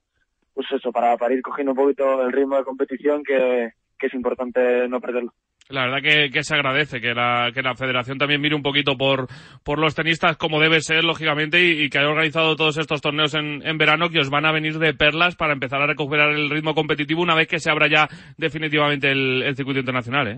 pues 0.53 0.67
eso, 0.71 0.91
para, 0.91 1.15
ir 1.33 1.41
cogiendo 1.41 1.71
un 1.71 1.77
poquito 1.77 2.21
el 2.21 2.31
ritmo 2.31 2.57
de 2.57 2.63
competición 2.63 3.23
que, 3.23 3.71
que 3.97 4.07
es 4.07 4.13
importante 4.13 4.87
no 4.87 5.01
perderlo. 5.01 5.33
La 5.69 5.85
verdad 5.85 6.01
que, 6.01 6.29
que 6.31 6.43
se 6.43 6.55
agradece 6.55 7.01
que 7.01 7.13
la, 7.13 7.51
que 7.53 7.61
la 7.61 7.75
federación 7.75 8.17
también 8.17 8.39
mire 8.39 8.55
un 8.55 8.61
poquito 8.61 8.95
por, 8.95 9.27
por 9.65 9.79
los 9.79 9.95
tenistas 9.95 10.37
como 10.37 10.61
debe 10.61 10.79
ser, 10.79 11.03
lógicamente, 11.03 11.61
y, 11.61 11.83
y 11.83 11.89
que 11.89 11.97
haya 11.97 12.09
organizado 12.09 12.55
todos 12.55 12.77
estos 12.77 13.01
torneos 13.01 13.33
en, 13.33 13.67
en 13.67 13.77
verano 13.77 14.09
que 14.09 14.19
os 14.19 14.29
van 14.29 14.45
a 14.45 14.53
venir 14.53 14.79
de 14.79 14.93
perlas 14.93 15.35
para 15.35 15.53
empezar 15.53 15.81
a 15.81 15.87
recuperar 15.87 16.29
el 16.29 16.49
ritmo 16.49 16.73
competitivo 16.73 17.21
una 17.21 17.35
vez 17.35 17.47
que 17.47 17.59
se 17.59 17.69
abra 17.69 17.87
ya 17.89 18.07
definitivamente 18.37 19.11
el, 19.11 19.43
el 19.43 19.55
circuito 19.55 19.79
internacional, 19.79 20.27
¿eh? 20.27 20.37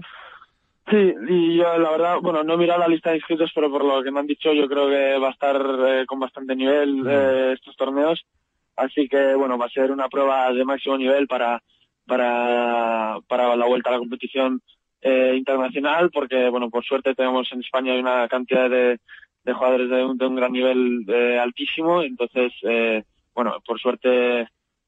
Sí, 0.89 1.13
y 1.28 1.58
yo 1.58 1.78
la 1.78 1.91
verdad, 1.91 2.17
bueno, 2.19 2.43
no 2.43 2.56
he 2.56 2.58
mirado 2.58 2.80
la 2.80 2.88
lista 2.88 3.12
de 3.12 3.17
inscritos, 3.17 3.52
pero 3.54 3.69
por 3.69 3.86
lo 3.86 4.02
que 4.02 4.10
me 4.12 4.21
han 4.21 4.25
dicho 4.25 4.52
yo 4.54 4.67
creo 4.67 4.89
que 4.89 5.19
va 5.19 5.28
a 5.28 5.32
estar 5.32 5.62
eh, 5.88 6.06
con 6.08 6.19
bastante 6.19 6.56
nivel 6.56 7.04
eh, 7.08 7.52
estos 7.54 7.75
torneos. 7.75 8.25
Así 8.75 9.08
que 9.08 9.36
bueno, 9.36 9.58
va 9.58 9.65
a 9.67 9.69
ser 9.69 9.91
una 9.91 10.10
prueba 10.10 10.52
de 10.52 10.65
máximo 10.65 10.97
nivel 10.97 11.28
para, 11.28 11.62
para, 12.08 13.19
para 13.28 13.56
la 13.56 13.65
vuelta 13.67 13.89
a 13.89 13.93
la 13.93 13.99
competición 13.99 14.62
eh, 15.02 15.36
internacional, 15.38 16.10
porque 16.12 16.49
bueno, 16.49 16.69
por 16.71 16.84
suerte 16.84 17.13
tenemos 17.13 17.52
en 17.52 17.60
España 17.60 17.93
una 17.93 18.28
cantidad 18.28 18.67
de, 18.67 18.99
de 19.43 19.54
jugadores 19.54 19.89
de 19.89 20.04
un, 20.04 20.17
de 20.17 20.25
un 20.25 20.36
gran 20.36 20.52
nivel 20.52 21.06
eh, 21.08 21.38
altísimo, 21.38 22.02
entonces 22.02 22.52
eh, 22.63 23.04
bueno, 23.36 23.58
por 23.65 23.80
suerte 23.80 24.47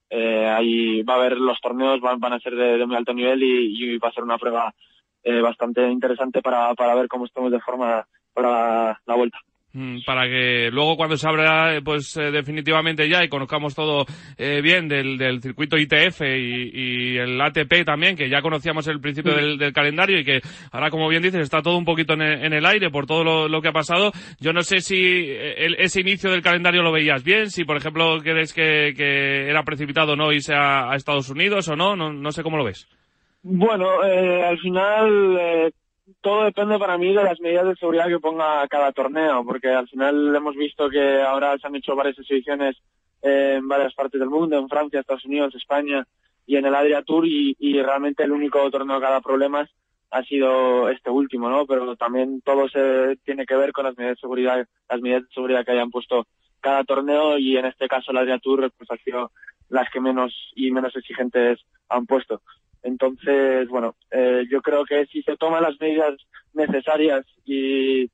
eh, 0.10 0.48
ahí 0.48 1.04
va 1.04 1.14
a 1.14 1.18
haber 1.18 1.38
los 1.38 1.62
torneos, 1.62 2.02
van, 2.02 2.20
van 2.20 2.34
a 2.34 2.40
ser 2.40 2.56
de, 2.56 2.78
de 2.78 2.86
muy 2.88 2.96
alto 2.96 3.14
nivel 3.14 3.44
y, 3.44 3.94
y 3.94 3.98
va 4.00 4.10
a 4.10 4.14
ser 4.14 4.24
una 4.24 4.40
prueba 4.40 4.74
eh, 5.24 5.42
bastante 5.42 5.88
interesante 5.90 6.42
para, 6.42 6.74
para 6.76 6.96
ver 6.96 7.08
cómo 7.08 7.26
estamos 7.26 7.52
de 7.52 7.60
forma 7.60 8.06
para 8.34 9.00
la 9.06 9.16
vuelta. 9.16 9.38
Mm, 9.74 10.00
Para 10.06 10.24
que 10.28 10.70
luego 10.70 10.98
cuando 10.98 11.16
se 11.16 11.26
abra, 11.30 11.74
eh, 11.78 11.82
pues 11.82 12.18
eh, 12.18 12.30
definitivamente 12.30 13.08
ya 13.08 13.24
y 13.24 13.30
conozcamos 13.30 13.74
todo 13.74 14.06
eh, 14.38 14.60
bien 14.62 14.90
del, 14.90 15.18
del 15.18 15.42
circuito 15.42 15.78
ITF 15.78 16.20
y, 16.24 16.72
y 17.14 17.18
el 17.18 17.40
ATP 17.40 17.86
también, 17.86 18.18
que 18.18 18.28
ya 18.30 18.42
conocíamos 18.42 18.86
el 18.90 19.00
principio 19.00 19.32
Sí. 19.34 19.40
del, 19.40 19.58
del 19.58 19.72
calendario 19.72 20.20
y 20.20 20.26
que 20.26 20.42
ahora, 20.74 20.90
como 20.90 21.08
bien 21.08 21.22
dices, 21.24 21.40
está 21.40 21.62
todo 21.62 21.78
un 21.78 21.86
poquito 21.86 22.16
en 22.16 22.22
el, 22.22 22.44
en 22.46 22.52
el 22.52 22.66
aire 22.66 22.90
por 22.90 23.06
todo 23.06 23.24
lo, 23.24 23.48
lo 23.48 23.62
que 23.62 23.70
ha 23.70 23.72
pasado. 23.72 24.12
Yo 24.42 24.52
no 24.52 24.62
sé 24.64 24.82
si 24.82 24.98
eh, 25.02 25.66
el- 25.66 25.76
ese 25.80 26.02
inicio 26.02 26.30
del 26.32 26.42
calendario 26.42 26.82
lo 26.84 26.92
veías 26.92 27.24
bien, 27.24 27.50
si 27.50 27.64
por 27.64 27.78
ejemplo 27.78 28.18
crees 28.22 28.54
que, 28.54 28.94
que 28.94 29.50
era 29.50 29.64
precipitado 29.64 30.14
o 30.14 30.16
no 30.18 30.34
irse 30.34 30.54
a, 30.54 30.92
a 30.92 30.98
Estados 30.98 31.30
Unidos 31.30 31.70
o 31.70 31.78
no, 31.78 31.96
no, 31.96 32.12
no 32.12 32.32
sé 32.34 32.44
cómo 32.44 32.58
lo 32.58 32.66
ves. 32.66 32.90
Bueno, 33.44 34.04
eh, 34.04 34.44
al 34.44 34.60
final 34.60 35.38
eh, 35.40 35.72
todo 36.22 36.44
depende 36.44 36.78
para 36.78 36.98
mí 36.98 37.08
de 37.14 37.24
las 37.24 37.40
medidas 37.40 37.68
de 37.68 37.76
seguridad 37.76 38.08
que 38.08 38.20
ponga 38.20 38.68
cada 38.68 38.92
torneo, 38.92 39.44
porque 39.44 39.70
al 39.70 39.88
final 39.88 40.36
hemos 40.36 40.56
visto 40.56 40.90
que 40.90 41.22
ahora 41.22 41.58
se 41.58 41.68
han 41.68 41.76
hecho 41.76 41.96
varias 41.96 42.20
exhibiciones 42.20 42.78
eh, 43.22 43.56
en 43.58 43.68
varias 43.68 43.94
partes 43.96 44.20
del 44.20 44.30
mundo, 44.30 44.58
en 44.58 44.70
Francia, 44.70 45.00
Estados 45.00 45.26
Unidos, 45.26 45.56
España 45.56 46.06
y 46.46 46.56
en 46.56 46.66
el 46.66 46.76
Adria 46.76 47.02
Tour 47.02 47.26
y, 47.26 47.56
y 47.60 47.82
realmente 47.82 48.24
el 48.24 48.32
único 48.32 48.70
torneo 48.70 49.00
que 49.00 49.06
ha 49.06 49.10
dado 49.10 49.22
problemas 49.22 49.70
ha 50.12 50.24
sido 50.24 50.90
este 50.90 51.10
último, 51.10 51.50
¿no? 51.50 51.66
Pero 51.66 51.96
también 51.96 52.42
todo 52.42 52.68
se 52.70 53.18
tiene 53.24 53.46
que 53.46 53.56
ver 53.56 53.72
con 53.72 53.86
las 53.86 53.98
medidas 53.98 54.18
de 54.18 54.22
seguridad, 54.22 54.68
las 54.90 55.02
medidas 55.02 55.24
de 55.24 55.34
seguridad 55.34 55.66
que 55.66 55.72
hayan 55.72 55.90
puesto 55.90 56.28
cada 56.60 56.84
torneo 56.84 57.38
y 57.40 57.58
en 57.58 57.66
este 57.66 57.88
caso 57.88 58.12
el 58.12 58.18
Adria 58.18 58.38
Tour 58.38 58.72
pues 58.78 58.92
ha 58.92 58.98
sido 58.98 59.32
las 59.70 59.90
que 59.90 60.02
menos 60.02 60.52
y 60.56 60.70
menos 60.72 60.96
exigentes 60.96 61.60
han 61.90 62.06
puesto. 62.06 62.42
Entonces, 62.84 63.68
bueno, 63.70 63.96
eh, 64.10 64.44
yo 64.50 64.62
creo 64.62 64.84
que 64.86 65.06
si 65.08 65.22
se 65.24 65.38
toman 65.38 65.64
las 65.64 65.80
medidas 65.80 66.16
necesarias 66.54 67.26
y 67.46 68.10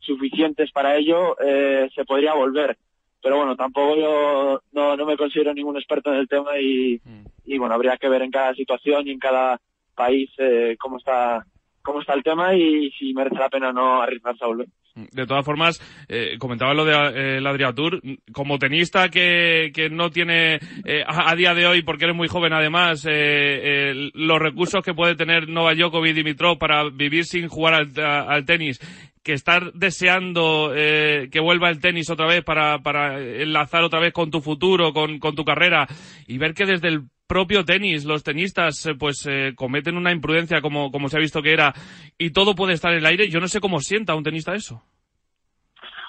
suficientes 0.00 0.70
para 0.72 0.96
ello, 0.96 1.36
eh, 1.40 1.88
se 1.94 2.04
podría 2.04 2.34
volver. 2.34 2.76
Pero 3.22 3.36
bueno, 3.36 3.56
tampoco 3.56 3.96
yo 3.96 4.60
no, 4.72 4.96
no 4.96 5.06
me 5.06 5.16
considero 5.16 5.52
ningún 5.52 5.76
experto 5.76 6.12
en 6.12 6.20
el 6.20 6.28
tema 6.28 6.58
y, 6.58 7.00
y 7.44 7.58
bueno, 7.58 7.74
habría 7.74 7.96
que 7.96 8.08
ver 8.08 8.22
en 8.22 8.30
cada 8.30 8.54
situación 8.54 9.06
y 9.06 9.12
en 9.12 9.18
cada 9.18 9.60
país 9.94 10.30
eh, 10.38 10.76
cómo 10.78 10.98
está 10.98 11.44
cómo 11.82 12.00
está 12.00 12.12
el 12.14 12.22
tema 12.22 12.54
y 12.54 12.90
si 12.92 13.14
merece 13.14 13.36
la 13.36 13.48
pena 13.48 13.72
no 13.72 14.02
arriesgarse 14.02 14.44
a 14.44 14.48
volver. 14.48 14.68
De 15.12 15.26
todas 15.26 15.44
formas, 15.44 15.80
eh, 16.08 16.36
comentaba 16.38 16.74
lo 16.74 16.84
de 16.84 16.92
eh, 16.92 17.40
Adriatur, 17.46 18.02
como 18.32 18.58
tenista 18.58 19.08
que, 19.08 19.70
que 19.74 19.90
no 19.90 20.10
tiene 20.10 20.58
eh, 20.84 21.04
a, 21.06 21.34
día 21.34 21.54
de 21.54 21.66
hoy, 21.66 21.82
porque 21.82 22.04
eres 22.04 22.16
muy 22.16 22.28
joven 22.28 22.52
además, 22.52 23.06
eh, 23.08 24.10
los 24.14 24.38
recursos 24.38 24.82
que 24.84 24.94
puede 24.94 25.14
tener 25.14 25.48
Nova 25.48 25.74
Djokovic 25.74 26.10
y 26.10 26.14
Dimitrov 26.14 26.58
para 26.58 26.88
vivir 26.90 27.24
sin 27.24 27.48
jugar 27.48 27.74
al, 27.74 28.04
al 28.04 28.44
tenis, 28.44 28.80
que 29.22 29.34
estar 29.34 29.74
deseando 29.74 30.72
eh, 30.74 31.28
que 31.30 31.40
vuelva 31.40 31.68
el 31.68 31.80
tenis 31.80 32.08
otra 32.08 32.26
vez 32.26 32.42
para, 32.42 32.78
para 32.78 33.20
enlazar 33.20 33.82
otra 33.82 34.00
vez 34.00 34.12
con 34.14 34.30
tu 34.30 34.40
futuro, 34.40 34.94
con, 34.94 35.18
con 35.18 35.34
tu 35.34 35.44
carrera, 35.44 35.86
y 36.26 36.38
ver 36.38 36.54
que 36.54 36.64
desde 36.64 36.88
el 36.88 37.02
propio 37.28 37.64
tenis, 37.64 38.04
los 38.04 38.24
tenistas 38.24 38.84
eh, 38.86 38.94
pues 38.98 39.24
eh, 39.26 39.52
cometen 39.54 39.96
una 39.96 40.10
imprudencia 40.10 40.60
como, 40.60 40.90
como 40.90 41.08
se 41.08 41.18
ha 41.18 41.20
visto 41.20 41.42
que 41.42 41.52
era 41.52 41.72
y 42.16 42.30
todo 42.30 42.56
puede 42.56 42.72
estar 42.72 42.90
en 42.92 42.98
el 42.98 43.06
aire. 43.06 43.28
Yo 43.28 43.38
no 43.38 43.46
sé 43.46 43.60
cómo 43.60 43.80
sienta 43.80 44.16
un 44.16 44.24
tenista 44.24 44.54
eso. 44.54 44.82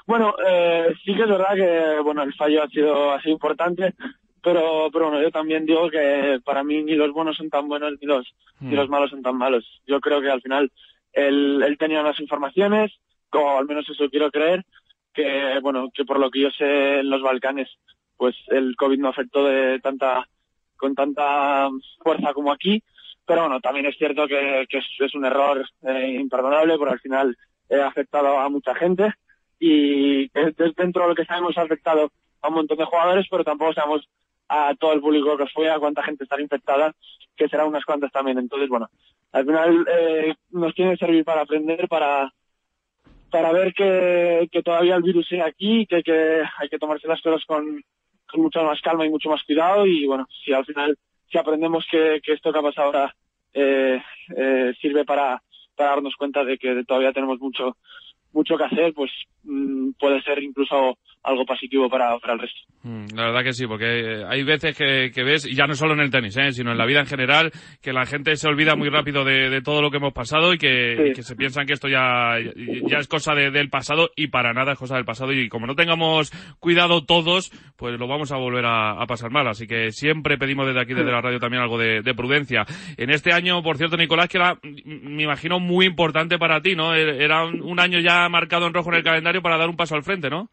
Bueno, 0.08 0.34
eh, 0.44 0.88
sí 1.06 1.14
que 1.14 1.22
es 1.22 1.30
verdad 1.30 1.54
que 1.54 2.02
bueno 2.02 2.24
el 2.24 2.34
fallo 2.34 2.64
ha 2.64 2.70
sido 2.70 3.12
así 3.12 3.30
importante, 3.30 3.94
pero 4.42 4.90
pero 4.92 5.10
bueno 5.10 5.22
yo 5.22 5.30
también 5.30 5.66
digo 5.66 5.90
que 5.90 6.40
para 6.44 6.64
mí 6.64 6.82
ni 6.82 6.96
los 6.96 7.12
buenos 7.12 7.38
son 7.38 7.50
tan 7.50 7.68
buenos 7.68 7.94
ni 8.02 8.08
los 8.08 8.26
ni 8.62 8.76
los 8.76 8.88
mm. 8.88 8.92
malos 8.92 9.12
son 9.12 9.22
tan 9.22 9.38
malos. 9.38 9.66
Yo 9.86 10.00
creo 10.00 10.22
que 10.22 10.32
al 10.32 10.42
final 10.42 10.72
él, 11.14 11.62
él 11.64 11.78
tenía 11.78 12.02
unas 12.02 12.20
informaciones, 12.20 12.94
o 13.32 13.58
al 13.58 13.66
menos 13.66 13.88
eso 13.90 14.10
quiero 14.10 14.32
creer, 14.32 14.66
que 15.14 15.60
bueno 15.62 15.92
que 15.94 16.06
por 16.06 16.18
lo 16.18 16.32
que 16.32 16.42
yo 16.42 16.50
sé 16.52 17.00
en 17.02 17.10
los 17.10 17.22
Balcanes 17.22 17.70
pues 18.16 18.36
el 18.48 18.76
COVID 18.76 19.00
no 19.00 19.10
afectó 19.10 19.46
de 19.46 19.80
tanta 19.80 20.28
con 20.80 20.96
tanta 20.96 21.70
fuerza 22.00 22.34
como 22.34 22.52
aquí. 22.52 22.82
Pero 23.26 23.42
bueno, 23.42 23.60
también 23.60 23.86
es 23.86 23.98
cierto 23.98 24.28
que, 24.28 24.66
es, 24.68 25.16
un 25.16 25.26
error 25.26 25.64
eh, 25.84 26.18
imperdonable 26.20 26.78
porque 26.78 26.94
al 26.94 27.00
final 27.00 27.38
ha 27.70 27.86
afectado 27.86 28.40
a 28.40 28.50
mucha 28.50 28.74
gente 28.74 29.14
y 29.60 30.30
dentro 30.30 31.04
de 31.04 31.10
lo 31.10 31.16
que 31.16 31.26
sabemos 31.26 31.56
ha 31.58 31.62
afectado 31.62 32.12
a 32.42 32.48
un 32.48 32.56
montón 32.56 32.78
de 32.78 32.86
jugadores, 32.86 33.28
pero 33.30 33.44
tampoco 33.44 33.74
sabemos 33.74 34.10
a 34.48 34.74
todo 34.80 34.94
el 34.94 35.02
público 35.02 35.38
que 35.38 35.46
fue, 35.48 35.70
a 35.70 35.78
cuánta 35.78 36.02
gente 36.02 36.24
está 36.24 36.42
infectada, 36.42 36.96
que 37.36 37.48
será 37.48 37.66
unas 37.66 37.86
cuantas 37.86 38.12
también. 38.12 38.40
Entonces, 38.40 38.68
bueno, 38.68 38.90
al 39.32 39.46
final 39.46 39.86
eh, 39.92 40.34
nos 40.50 40.74
tiene 40.74 40.92
que 40.92 41.06
servir 41.06 41.24
para 41.24 41.42
aprender, 41.42 41.88
para 41.88 42.34
para 43.30 43.52
ver 43.52 43.74
que, 43.74 44.48
que 44.52 44.64
todavía 44.64 44.96
el 44.96 45.04
virus 45.04 45.28
sigue 45.28 45.44
aquí, 45.44 45.86
que, 45.86 46.02
que 46.02 46.42
hay 46.58 46.70
que 46.70 46.80
tomarse 46.80 47.08
las 47.08 47.22
cosas 47.22 47.46
con, 47.46 47.84
con 48.32 48.42
mucha 48.42 48.62
más 48.64 48.82
calma 48.82 49.06
y 49.06 49.10
mucho 49.10 49.30
más 49.30 49.44
cuidado 49.44 49.86
y 49.86 50.06
bueno, 50.06 50.28
si 50.44 50.54
al 50.54 50.66
final, 50.66 50.98
si 51.32 51.38
aprendemos 51.38 51.86
que, 51.90 52.22
que 52.24 52.34
esto 52.34 52.52
que 52.52 52.60
ha 52.60 52.64
pasado 52.64 52.88
ahora 52.88 53.16
eh, 53.54 54.02
eh, 54.36 54.74
sirve 54.80 55.06
para, 55.06 55.42
para 55.76 55.90
darnos 55.92 56.16
cuenta 56.16 56.44
de 56.44 56.58
que 56.58 56.84
todavía 56.86 57.14
tenemos 57.14 57.40
mucho, 57.40 57.78
mucho 58.34 58.58
que 58.58 58.64
hacer, 58.64 58.94
pues 58.94 59.12
mm, 59.44 59.92
puede 60.00 60.22
ser 60.22 60.42
incluso 60.44 60.98
algo 61.24 61.46
positivo 61.46 61.90
para, 61.90 62.18
para 62.20 62.34
el 62.34 62.40
resto. 62.40 62.60
Mm, 62.84 63.08
la 63.16 63.26
verdad 63.26 63.44
que 63.44 63.54
sí, 63.54 63.68
porque 63.68 64.24
hay 64.28 64.44
veces 64.44 64.76
que, 64.76 65.12
que 65.14 65.24
ves, 65.24 65.46
y 65.46 65.54
ya 65.54 65.68
no 65.68 65.76
solo 65.76 65.94
en 65.94 66.00
el 66.00 66.12
tenis, 66.12 66.38
¿eh? 66.38 66.54
sino 66.54 66.72
en 66.72 66.78
la 66.78 66.86
vida 66.86 67.02
en 67.02 67.06
general, 67.06 67.52
que 67.82 67.92
la 67.92 68.06
gente 68.06 68.36
se 68.38 68.48
olvida 68.48 68.76
muy 68.76 68.90
rápido 68.90 69.26
de, 69.26 69.50
de 69.50 69.62
todo 69.62 69.82
lo 69.82 69.92
que 69.92 69.98
hemos 69.98 70.14
pasado 70.14 70.54
y 70.54 70.58
que, 70.58 71.12
que, 71.16 71.24
se 71.24 71.36
piensan 71.36 71.66
que 71.66 71.74
esto 71.74 71.90
ya, 71.90 72.38
ya 72.88 72.98
es 73.00 73.08
cosa 73.08 73.34
de, 73.34 73.52
del 73.52 73.70
pasado 73.70 74.12
y 74.16 74.28
para 74.28 74.54
nada 74.54 74.74
es 74.74 74.80
cosa 74.80 74.96
del 74.96 75.06
pasado. 75.06 75.34
Y 75.34 75.50
como 75.50 75.68
no 75.68 75.76
tengamos 75.76 76.32
cuidado 76.60 77.04
todos, 77.04 77.52
pues 77.76 78.00
lo 78.00 78.08
vamos 78.08 78.32
a 78.32 78.38
volver 78.38 78.66
a, 78.66 78.92
a 78.92 79.06
pasar 79.06 79.30
mal. 79.30 79.48
Así 79.48 79.68
que 79.68 79.92
siempre 79.92 80.38
pedimos 80.38 80.68
desde 80.68 80.82
aquí, 80.82 80.94
desde 80.94 81.12
la 81.12 81.22
radio, 81.22 81.40
también 81.40 81.62
algo 81.62 81.78
de, 81.78 82.02
de 82.02 82.14
prudencia. 82.14 82.66
En 82.96 83.10
este 83.10 83.34
año, 83.34 83.62
por 83.62 83.78
cierto, 83.78 83.98
Nicolás, 83.98 84.30
que 84.30 84.38
era, 84.38 84.58
me 84.64 85.24
imagino, 85.24 85.60
muy 85.60 85.86
importante 85.86 86.38
para 86.38 86.62
ti, 86.62 86.76
¿no? 86.76 86.94
Era 86.96 87.44
un, 87.44 87.62
un 87.62 87.80
año 87.80 88.00
ya 88.00 88.28
marcado 88.30 88.68
en 88.68 88.74
rojo 88.74 88.90
en 88.92 88.98
el 88.98 89.04
calendario 89.04 89.42
para 89.42 89.58
dar 89.58 89.70
un 89.70 89.76
paso 89.76 89.96
al 89.96 90.04
frente, 90.04 90.30
¿no? 90.30 90.50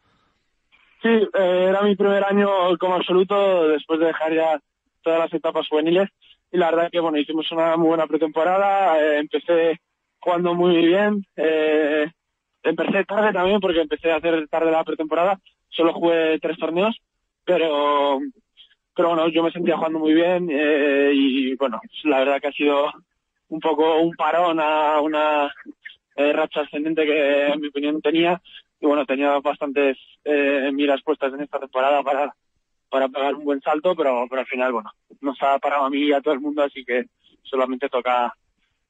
Sí, 1.06 1.12
eh, 1.12 1.66
era 1.68 1.82
mi 1.82 1.94
primer 1.94 2.24
año 2.24 2.48
como 2.80 2.96
absoluto 2.96 3.68
después 3.68 4.00
de 4.00 4.06
dejar 4.06 4.34
ya 4.34 4.60
todas 5.02 5.20
las 5.20 5.32
etapas 5.32 5.68
juveniles. 5.68 6.10
Y 6.50 6.58
la 6.58 6.70
verdad 6.72 6.90
que 6.90 6.98
bueno 6.98 7.16
hicimos 7.16 7.50
una 7.52 7.76
muy 7.76 7.88
buena 7.88 8.08
pretemporada, 8.08 9.00
eh, 9.00 9.18
empecé 9.18 9.80
jugando 10.18 10.54
muy 10.54 10.84
bien, 10.84 11.24
eh, 11.36 12.10
empecé 12.64 13.04
tarde 13.04 13.32
también 13.32 13.60
porque 13.60 13.82
empecé 13.82 14.10
a 14.10 14.16
hacer 14.16 14.48
tarde 14.48 14.72
la 14.72 14.82
pretemporada, 14.82 15.38
solo 15.68 15.92
jugué 15.92 16.40
tres 16.40 16.58
torneos, 16.58 16.96
pero 17.44 18.18
pero 18.92 19.08
bueno 19.10 19.28
yo 19.28 19.44
me 19.44 19.52
sentía 19.52 19.76
jugando 19.76 20.00
muy 20.00 20.12
bien 20.12 20.48
eh, 20.50 21.12
y 21.14 21.54
bueno 21.54 21.80
la 22.02 22.18
verdad 22.18 22.40
que 22.40 22.48
ha 22.48 22.52
sido 22.52 22.90
un 23.48 23.60
poco 23.60 24.00
un 24.00 24.16
parón 24.16 24.58
a 24.58 25.00
una 25.00 25.52
eh, 26.16 26.32
racha 26.32 26.62
ascendente 26.62 27.06
que 27.06 27.46
en 27.46 27.60
mi 27.60 27.68
opinión 27.68 28.02
tenía 28.02 28.40
y 28.80 28.86
bueno, 28.86 29.04
tenía 29.06 29.38
bastantes 29.40 29.96
eh, 30.24 30.70
miras 30.72 31.02
puestas 31.02 31.32
en 31.32 31.42
esta 31.42 31.58
temporada 31.58 32.02
para, 32.02 32.34
para 32.90 33.08
pegar 33.08 33.34
un 33.34 33.44
buen 33.44 33.60
salto, 33.60 33.94
pero, 33.96 34.26
pero 34.28 34.40
al 34.40 34.46
final, 34.46 34.72
bueno, 34.72 34.90
nos 35.20 35.40
ha 35.42 35.58
parado 35.58 35.84
a 35.84 35.90
mí 35.90 36.04
y 36.04 36.12
a 36.12 36.20
todo 36.20 36.34
el 36.34 36.40
mundo, 36.40 36.62
así 36.62 36.84
que 36.84 37.06
solamente 37.42 37.88
toca 37.88 38.34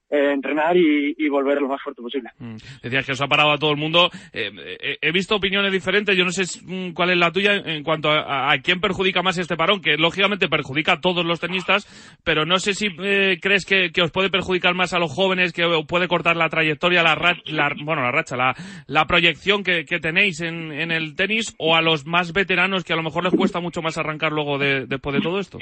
eh, 0.09 0.33
entrenar 0.33 0.77
y, 0.77 1.29
volver 1.29 1.61
lo 1.61 1.69
más 1.69 1.83
fuerte 1.83 2.01
posible. 2.01 2.31
Mm. 2.39 2.57
Decías 2.83 3.05
que 3.05 3.13
os 3.13 3.21
ha 3.21 3.27
parado 3.27 3.51
a 3.51 3.59
todo 3.59 3.73
el 3.73 3.77
mundo. 3.77 4.09
Eh, 4.33 4.51
eh, 4.81 4.99
he 5.01 5.13
visto 5.13 5.35
opiniones 5.35 5.73
diferentes. 5.73 6.17
Yo 6.17 6.25
no 6.25 6.31
sé 6.31 6.45
mm, 6.65 6.93
cuál 6.93 7.11
es 7.11 7.19
la 7.19 7.33
tuya 7.33 7.57
en 7.57 7.83
cuanto 7.83 8.11
a, 8.11 8.53
a, 8.53 8.59
quién 8.59 8.81
perjudica 8.81 9.23
más 9.23 9.37
este 9.39 9.57
parón, 9.57 9.81
que 9.81 9.97
lógicamente 9.97 10.49
perjudica 10.49 10.93
a 10.93 11.01
todos 11.01 11.25
los 11.25 11.41
tenistas, 11.41 11.87
pero 12.25 12.47
no 12.47 12.59
sé 12.59 12.75
si 12.75 12.89
eh, 13.03 13.39
crees 13.41 13.65
que, 13.65 13.91
os 14.01 14.11
puede 14.13 14.31
perjudicar 14.31 14.75
más 14.75 14.95
a 14.95 14.99
los 14.99 15.13
jóvenes, 15.13 15.53
que 15.53 15.65
puede 15.89 16.09
cortar 16.09 16.37
la 16.37 16.49
trayectoria, 16.49 17.03
la, 17.03 17.15
ra 17.15 17.37
la 17.47 17.71
bueno, 17.83 18.03
la 18.03 18.13
racha, 18.13 18.37
la, 18.37 18.55
la 18.87 19.07
proyección 19.07 19.65
que, 19.65 19.85
que 19.85 19.99
tenéis 19.99 20.41
en, 20.41 20.73
en, 20.73 20.91
el 20.91 21.17
tenis, 21.17 21.55
o 21.59 21.75
a 21.75 21.83
los 21.83 22.07
más 22.07 22.33
veteranos 22.33 22.85
que 22.85 22.93
a 22.93 22.97
lo 22.97 23.03
mejor 23.03 23.25
les 23.25 23.35
cuesta 23.35 23.61
mucho 23.61 23.83
más 23.83 23.99
arrancar 23.99 24.33
luego 24.33 24.59
de, 24.59 24.87
después 24.87 25.15
de 25.15 25.21
todo 25.21 25.41
esto. 25.41 25.59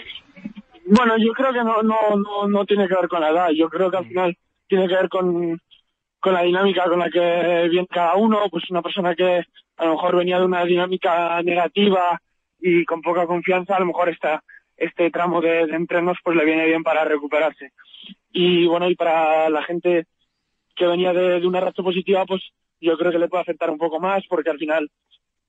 Bueno, 0.86 1.16
yo 1.18 1.32
creo 1.32 1.52
que 1.52 1.64
no, 1.64 1.82
no, 1.82 1.96
no, 2.16 2.48
no 2.48 2.66
tiene 2.66 2.86
que 2.86 2.94
ver 2.94 3.08
con 3.08 3.20
la 3.20 3.30
edad. 3.30 3.50
Yo 3.50 3.68
creo 3.68 3.90
que 3.90 3.96
al 3.96 4.06
final 4.06 4.36
tiene 4.66 4.86
que 4.88 4.94
ver 4.94 5.08
con, 5.08 5.60
con 6.20 6.32
la 6.32 6.42
dinámica 6.42 6.84
con 6.84 6.98
la 6.98 7.10
que 7.10 7.68
viene 7.70 7.86
cada 7.88 8.16
uno. 8.16 8.48
Pues 8.50 8.68
una 8.70 8.82
persona 8.82 9.14
que 9.14 9.44
a 9.76 9.84
lo 9.84 9.92
mejor 9.92 10.16
venía 10.16 10.38
de 10.38 10.44
una 10.44 10.64
dinámica 10.64 11.42
negativa 11.42 12.20
y 12.60 12.84
con 12.84 13.02
poca 13.02 13.26
confianza, 13.26 13.76
a 13.76 13.80
lo 13.80 13.86
mejor 13.86 14.08
esta, 14.08 14.42
este 14.76 15.10
tramo 15.10 15.40
de, 15.40 15.66
de 15.66 15.76
entrenos 15.76 16.18
pues 16.22 16.36
le 16.36 16.44
viene 16.44 16.66
bien 16.66 16.82
para 16.82 17.04
recuperarse. 17.04 17.72
Y 18.32 18.66
bueno, 18.66 18.88
y 18.88 18.94
para 18.94 19.48
la 19.50 19.62
gente 19.62 20.06
que 20.76 20.86
venía 20.86 21.12
de, 21.12 21.40
de 21.40 21.46
una 21.46 21.60
racha 21.60 21.82
positiva, 21.82 22.24
pues 22.26 22.42
yo 22.80 22.96
creo 22.98 23.12
que 23.12 23.18
le 23.18 23.28
puede 23.28 23.42
afectar 23.42 23.70
un 23.70 23.78
poco 23.78 24.00
más 24.00 24.24
porque 24.28 24.50
al 24.50 24.58
final 24.58 24.90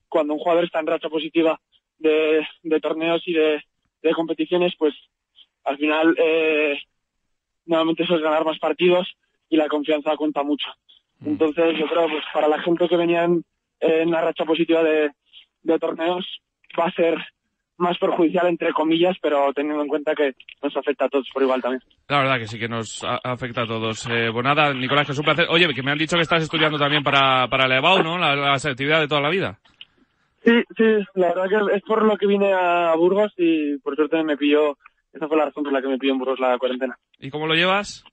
cuando 0.08 0.34
un 0.34 0.39
jugador 0.39 0.63
está 0.63 0.80
en 0.80 0.88
racha 0.88 1.10
positiva 1.10 1.60
de, 1.98 2.45
de 2.63 2.80
torneos 2.80 3.21
y 3.26 3.34
de, 3.34 3.62
de 4.02 4.12
competiciones, 4.13 4.74
pues 4.78 4.93
al 5.65 5.78
final 5.78 6.15
eh, 6.17 6.80
nuevamente 7.65 8.04
eso 8.04 8.15
es 8.15 8.21
ganar 8.21 8.45
más 8.45 8.60
partidos 8.60 9.08
y 9.49 9.58
la 9.58 9.67
confianza 9.67 10.15
cuenta 10.15 10.43
mucho. 10.43 10.67
Mm. 11.19 11.28
Entonces 11.30 11.78
yo 11.78 11.88
creo 11.88 12.08
pues 12.08 12.23
para 12.34 12.47
la 12.47 12.62
gente 12.62 12.88
que 12.88 12.97
venía 12.97 13.23
en, 13.23 13.43
en 13.80 14.12
la 14.12 14.21
racha 14.21 14.45
positiva 14.45 14.84
de, 14.84 15.12
de 15.63 15.80
torneos 15.80 16.25
va 16.80 16.86
a 16.86 16.91
ser 16.91 17.17
más 17.78 17.97
perjudicial 17.97 18.47
entre 18.47 18.71
comillas, 18.71 19.17
pero 19.21 19.51
teniendo 19.54 19.82
en 19.82 19.89
cuenta 19.89 20.15
que 20.15 20.34
nos 20.63 20.75
afecta 20.78 21.06
a 21.06 21.10
todos 21.10 21.28
por 21.34 21.43
igual 21.43 21.62
también. 21.62 21.82
La 22.08 22.19
verdad 22.19 22.38
que 22.38 22.47
sí 22.47 22.58
que 22.58 22.69
nos 22.69 23.04
afecta 23.04 23.63
a 23.63 23.67
todos. 23.67 24.08
Eh, 24.10 24.30
pues 24.32 24.45
nada, 24.45 24.73
Nicolás, 24.73 25.06
que 25.06 25.12
es 25.12 25.19
un 25.19 25.25
placer. 25.25 25.47
Oye, 25.49 25.67
que 25.73 25.84
me 25.84 25.91
han 25.91 25.97
dicho 25.97 26.15
que 26.15 26.21
estás 26.21 26.43
estudiando 26.43 26.78
también 26.78 27.04
para, 27.04 27.47
para 27.49 27.65
el 27.65 27.73
EBAU, 27.73 28.01
¿no? 28.01 28.17
La, 28.17 28.36
la 28.36 28.60
selectividad 28.60 29.01
de 29.01 29.08
toda 29.08 29.21
la 29.21 29.30
vida. 29.30 29.60
Sí, 30.45 30.51
sí, 30.78 30.84
la 31.15 31.34
verdad 31.34 31.49
que 31.49 31.75
es 31.75 31.82
por 31.84 32.04
lo 32.06 32.15
que 32.17 32.28
vine 32.28 32.54
a 32.54 32.95
Burgos 32.95 33.34
y 33.36 33.78
por 33.80 33.95
suerte 33.95 34.23
me 34.23 34.38
pilló, 34.38 34.78
esa 35.15 35.28
fue 35.28 35.38
la 35.38 35.45
razón 35.45 35.63
por 35.63 35.71
la 35.71 35.82
que 35.82 35.88
me 35.88 35.97
pilló 35.97 36.13
en 36.13 36.19
Burgos 36.19 36.39
la 36.39 36.58
cuarentena. 36.58 36.97
¿Y 37.19 37.30
cómo 37.30 37.47
lo 37.47 37.56
llevas? 37.56 38.04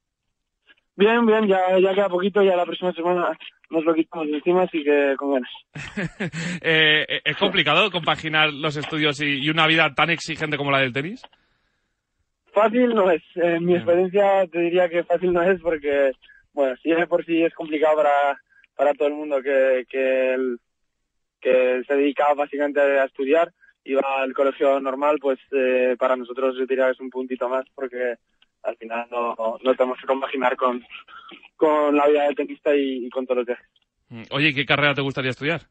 Bien, 0.95 1.27
bien, 1.27 1.49
ya, 1.49 1.79
ya 1.81 1.95
queda 1.95 2.09
poquito, 2.09 2.43
ya 2.43 2.55
la 2.55 2.65
próxima 2.65 2.93
semana 2.93 3.37
nos 3.71 3.85
lo 3.85 3.95
quitamos 3.95 4.29
de 4.29 4.35
encima, 4.35 4.63
así 4.63 4.85
que 4.85 5.15
con 5.17 5.33
ganas. 5.33 5.51
eh, 6.63 7.21
¿Es 7.25 7.37
complicado 7.39 7.91
compaginar 7.91 8.53
los 8.53 8.77
estudios 8.77 9.21
y, 9.21 9.45
y, 9.45 9.51
una 9.51 9.67
vida 9.67 9.93
tan 9.95 10.11
exigente 10.11 10.57
como 10.57 10.71
la 10.71 10.81
del 10.81 10.93
tenis? 10.93 11.23
Fácil 12.53 12.95
no 12.95 13.11
es. 13.11 13.23
En 13.35 13.65
mi 13.65 13.75
experiencia 13.75 14.47
te 14.47 14.61
diría 14.61 14.89
que 14.89 15.03
fácil 15.05 15.33
no 15.33 15.43
es 15.43 15.61
porque, 15.61 16.13
bueno, 16.53 16.77
si 16.83 16.93
es 16.93 17.09
por 17.09 17.25
sí 17.25 17.43
es 17.43 17.55
complicado 17.55 17.97
para, 17.97 18.39
para 18.77 18.95
todo 18.95 19.09
el 19.09 19.15
mundo 19.15 19.43
que, 19.43 19.87
que 19.89 20.35
el, 20.35 20.59
que 21.41 21.83
se 21.89 21.97
dedicaba 21.97 22.35
básicamente 22.35 22.81
a 22.81 23.05
estudiar, 23.05 23.51
iba 23.85 24.03
al 24.23 24.33
colegio 24.33 24.81
normal, 24.81 25.19
pues 25.21 25.39
eh, 25.53 25.97
para 25.99 26.17
nosotros 26.17 26.57
yo 26.57 26.67
diría 26.67 26.87
que 26.87 26.93
es 26.93 27.01
un 27.01 27.11
puntito 27.11 27.49
más 27.49 27.65
porque 27.75 28.17
al 28.63 28.77
final 28.77 29.07
no, 29.11 29.35
no 29.63 29.75
tenemos 29.75 29.99
que 30.01 30.07
compaginar 30.07 30.57
con, 30.57 30.85
con 31.57 31.97
la 31.97 32.07
vida 32.07 32.29
de 32.29 32.35
tenista 32.35 32.75
y, 32.75 33.07
y 33.07 33.11
con 33.11 33.27
todos 33.27 33.39
los 33.39 33.47
viajes. 33.47 33.67
Mm, 34.09 34.23
oye, 34.31 34.55
¿qué 34.55 34.65
carrera 34.65 34.95
te 34.95 35.01
gustaría 35.01 35.31
estudiar? 35.31 35.63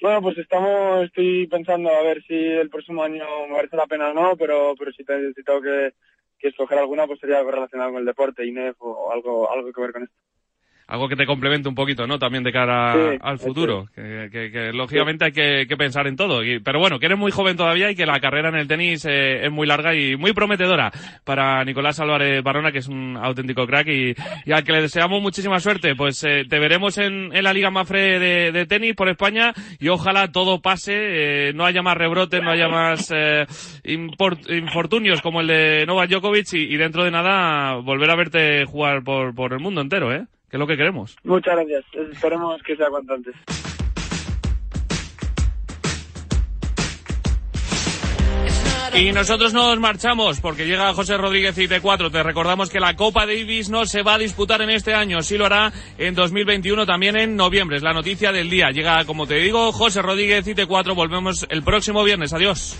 Bueno, 0.00 0.20
pues 0.20 0.38
estamos, 0.38 1.04
estoy 1.04 1.46
pensando 1.46 1.88
a 1.90 2.02
ver 2.02 2.22
si 2.24 2.34
el 2.34 2.68
próximo 2.68 3.02
año 3.04 3.24
me 3.48 3.54
merece 3.54 3.76
la 3.76 3.86
pena 3.86 4.10
o 4.10 4.14
no, 4.14 4.36
pero, 4.36 4.74
pero 4.76 4.92
si, 4.92 5.04
te, 5.04 5.32
si 5.32 5.44
tengo 5.44 5.60
que, 5.60 5.94
que 6.38 6.48
escoger 6.48 6.78
alguna, 6.78 7.06
pues 7.06 7.20
sería 7.20 7.38
algo 7.38 7.52
relacionado 7.52 7.92
con 7.92 8.00
el 8.00 8.06
deporte, 8.06 8.46
INEF 8.46 8.76
o 8.80 9.12
algo, 9.12 9.50
algo 9.50 9.72
que 9.72 9.80
ver 9.80 9.92
con 9.92 10.02
esto 10.04 10.16
algo 10.92 11.08
que 11.08 11.16
te 11.16 11.24
complemente 11.24 11.70
un 11.70 11.74
poquito, 11.74 12.06
¿no? 12.06 12.18
También 12.18 12.44
de 12.44 12.52
cara 12.52 13.14
al 13.18 13.38
futuro. 13.38 13.86
Que, 13.94 14.72
lógicamente 14.74 15.24
hay 15.24 15.32
que, 15.32 15.76
pensar 15.78 16.06
en 16.06 16.16
todo. 16.16 16.42
pero 16.62 16.80
bueno, 16.80 16.98
que 16.98 17.06
eres 17.06 17.18
muy 17.18 17.32
joven 17.32 17.56
todavía 17.56 17.90
y 17.90 17.94
que 17.94 18.04
la 18.04 18.20
carrera 18.20 18.50
en 18.50 18.56
el 18.56 18.68
tenis 18.68 19.06
eh, 19.06 19.46
es 19.46 19.50
muy 19.50 19.66
larga 19.66 19.94
y 19.94 20.16
muy 20.16 20.34
prometedora 20.34 20.92
para 21.24 21.64
Nicolás 21.64 21.98
Álvarez 21.98 22.42
Barona, 22.42 22.72
que 22.72 22.80
es 22.80 22.88
un 22.88 23.16
auténtico 23.16 23.66
crack 23.66 23.88
y, 23.88 24.14
al 24.52 24.64
que 24.64 24.72
le 24.72 24.82
deseamos 24.82 25.22
muchísima 25.22 25.60
suerte. 25.60 25.94
Pues 25.96 26.22
eh, 26.24 26.44
te 26.46 26.58
veremos 26.58 26.98
en, 26.98 27.30
la 27.42 27.54
Liga 27.54 27.70
Mafre 27.70 28.18
de, 28.18 28.52
de, 28.52 28.66
tenis 28.66 28.94
por 28.94 29.08
España 29.08 29.54
y 29.80 29.88
ojalá 29.88 30.30
todo 30.30 30.60
pase, 30.60 30.92
eh, 30.94 31.52
no 31.54 31.64
haya 31.64 31.80
más 31.80 31.96
rebrotes, 31.96 32.42
no 32.42 32.50
haya 32.50 32.68
más 32.68 33.10
infortunios 33.82 35.22
como 35.22 35.40
el 35.40 35.46
de 35.46 35.86
Novak 35.86 36.10
Djokovic 36.10 36.52
y, 36.52 36.74
y, 36.74 36.76
dentro 36.76 37.02
de 37.02 37.10
nada 37.10 37.76
volver 37.76 38.10
a 38.10 38.16
verte 38.16 38.66
jugar 38.66 39.02
por, 39.02 39.34
por 39.34 39.54
el 39.54 39.60
mundo 39.60 39.80
entero, 39.80 40.12
¿eh? 40.12 40.26
Que 40.52 40.56
es 40.56 40.60
lo 40.60 40.66
que 40.66 40.76
queremos. 40.76 41.16
Muchas 41.24 41.56
gracias. 41.56 41.82
Esperemos 42.12 42.62
que 42.62 42.76
sea 42.76 42.90
cuanto 42.90 43.14
antes. 43.14 43.34
Y 48.94 49.12
nosotros 49.12 49.54
nos 49.54 49.78
marchamos 49.78 50.42
porque 50.42 50.66
llega 50.66 50.92
José 50.92 51.16
Rodríguez 51.16 51.56
y 51.56 51.66
T4. 51.66 52.12
Te 52.12 52.22
recordamos 52.22 52.68
que 52.68 52.80
la 52.80 52.94
Copa 52.94 53.24
Davis 53.24 53.70
no 53.70 53.86
se 53.86 54.02
va 54.02 54.16
a 54.16 54.18
disputar 54.18 54.60
en 54.60 54.68
este 54.68 54.92
año, 54.92 55.22
sí 55.22 55.38
lo 55.38 55.46
hará 55.46 55.72
en 55.96 56.14
2021, 56.14 56.84
también 56.84 57.16
en 57.16 57.34
noviembre. 57.34 57.78
Es 57.78 57.82
la 57.82 57.94
noticia 57.94 58.30
del 58.30 58.50
día. 58.50 58.68
Llega, 58.68 59.06
como 59.06 59.26
te 59.26 59.36
digo, 59.36 59.72
José 59.72 60.02
Rodríguez 60.02 60.46
y 60.46 60.54
T4. 60.54 60.94
Volvemos 60.94 61.46
el 61.48 61.62
próximo 61.62 62.04
viernes. 62.04 62.34
Adiós. 62.34 62.78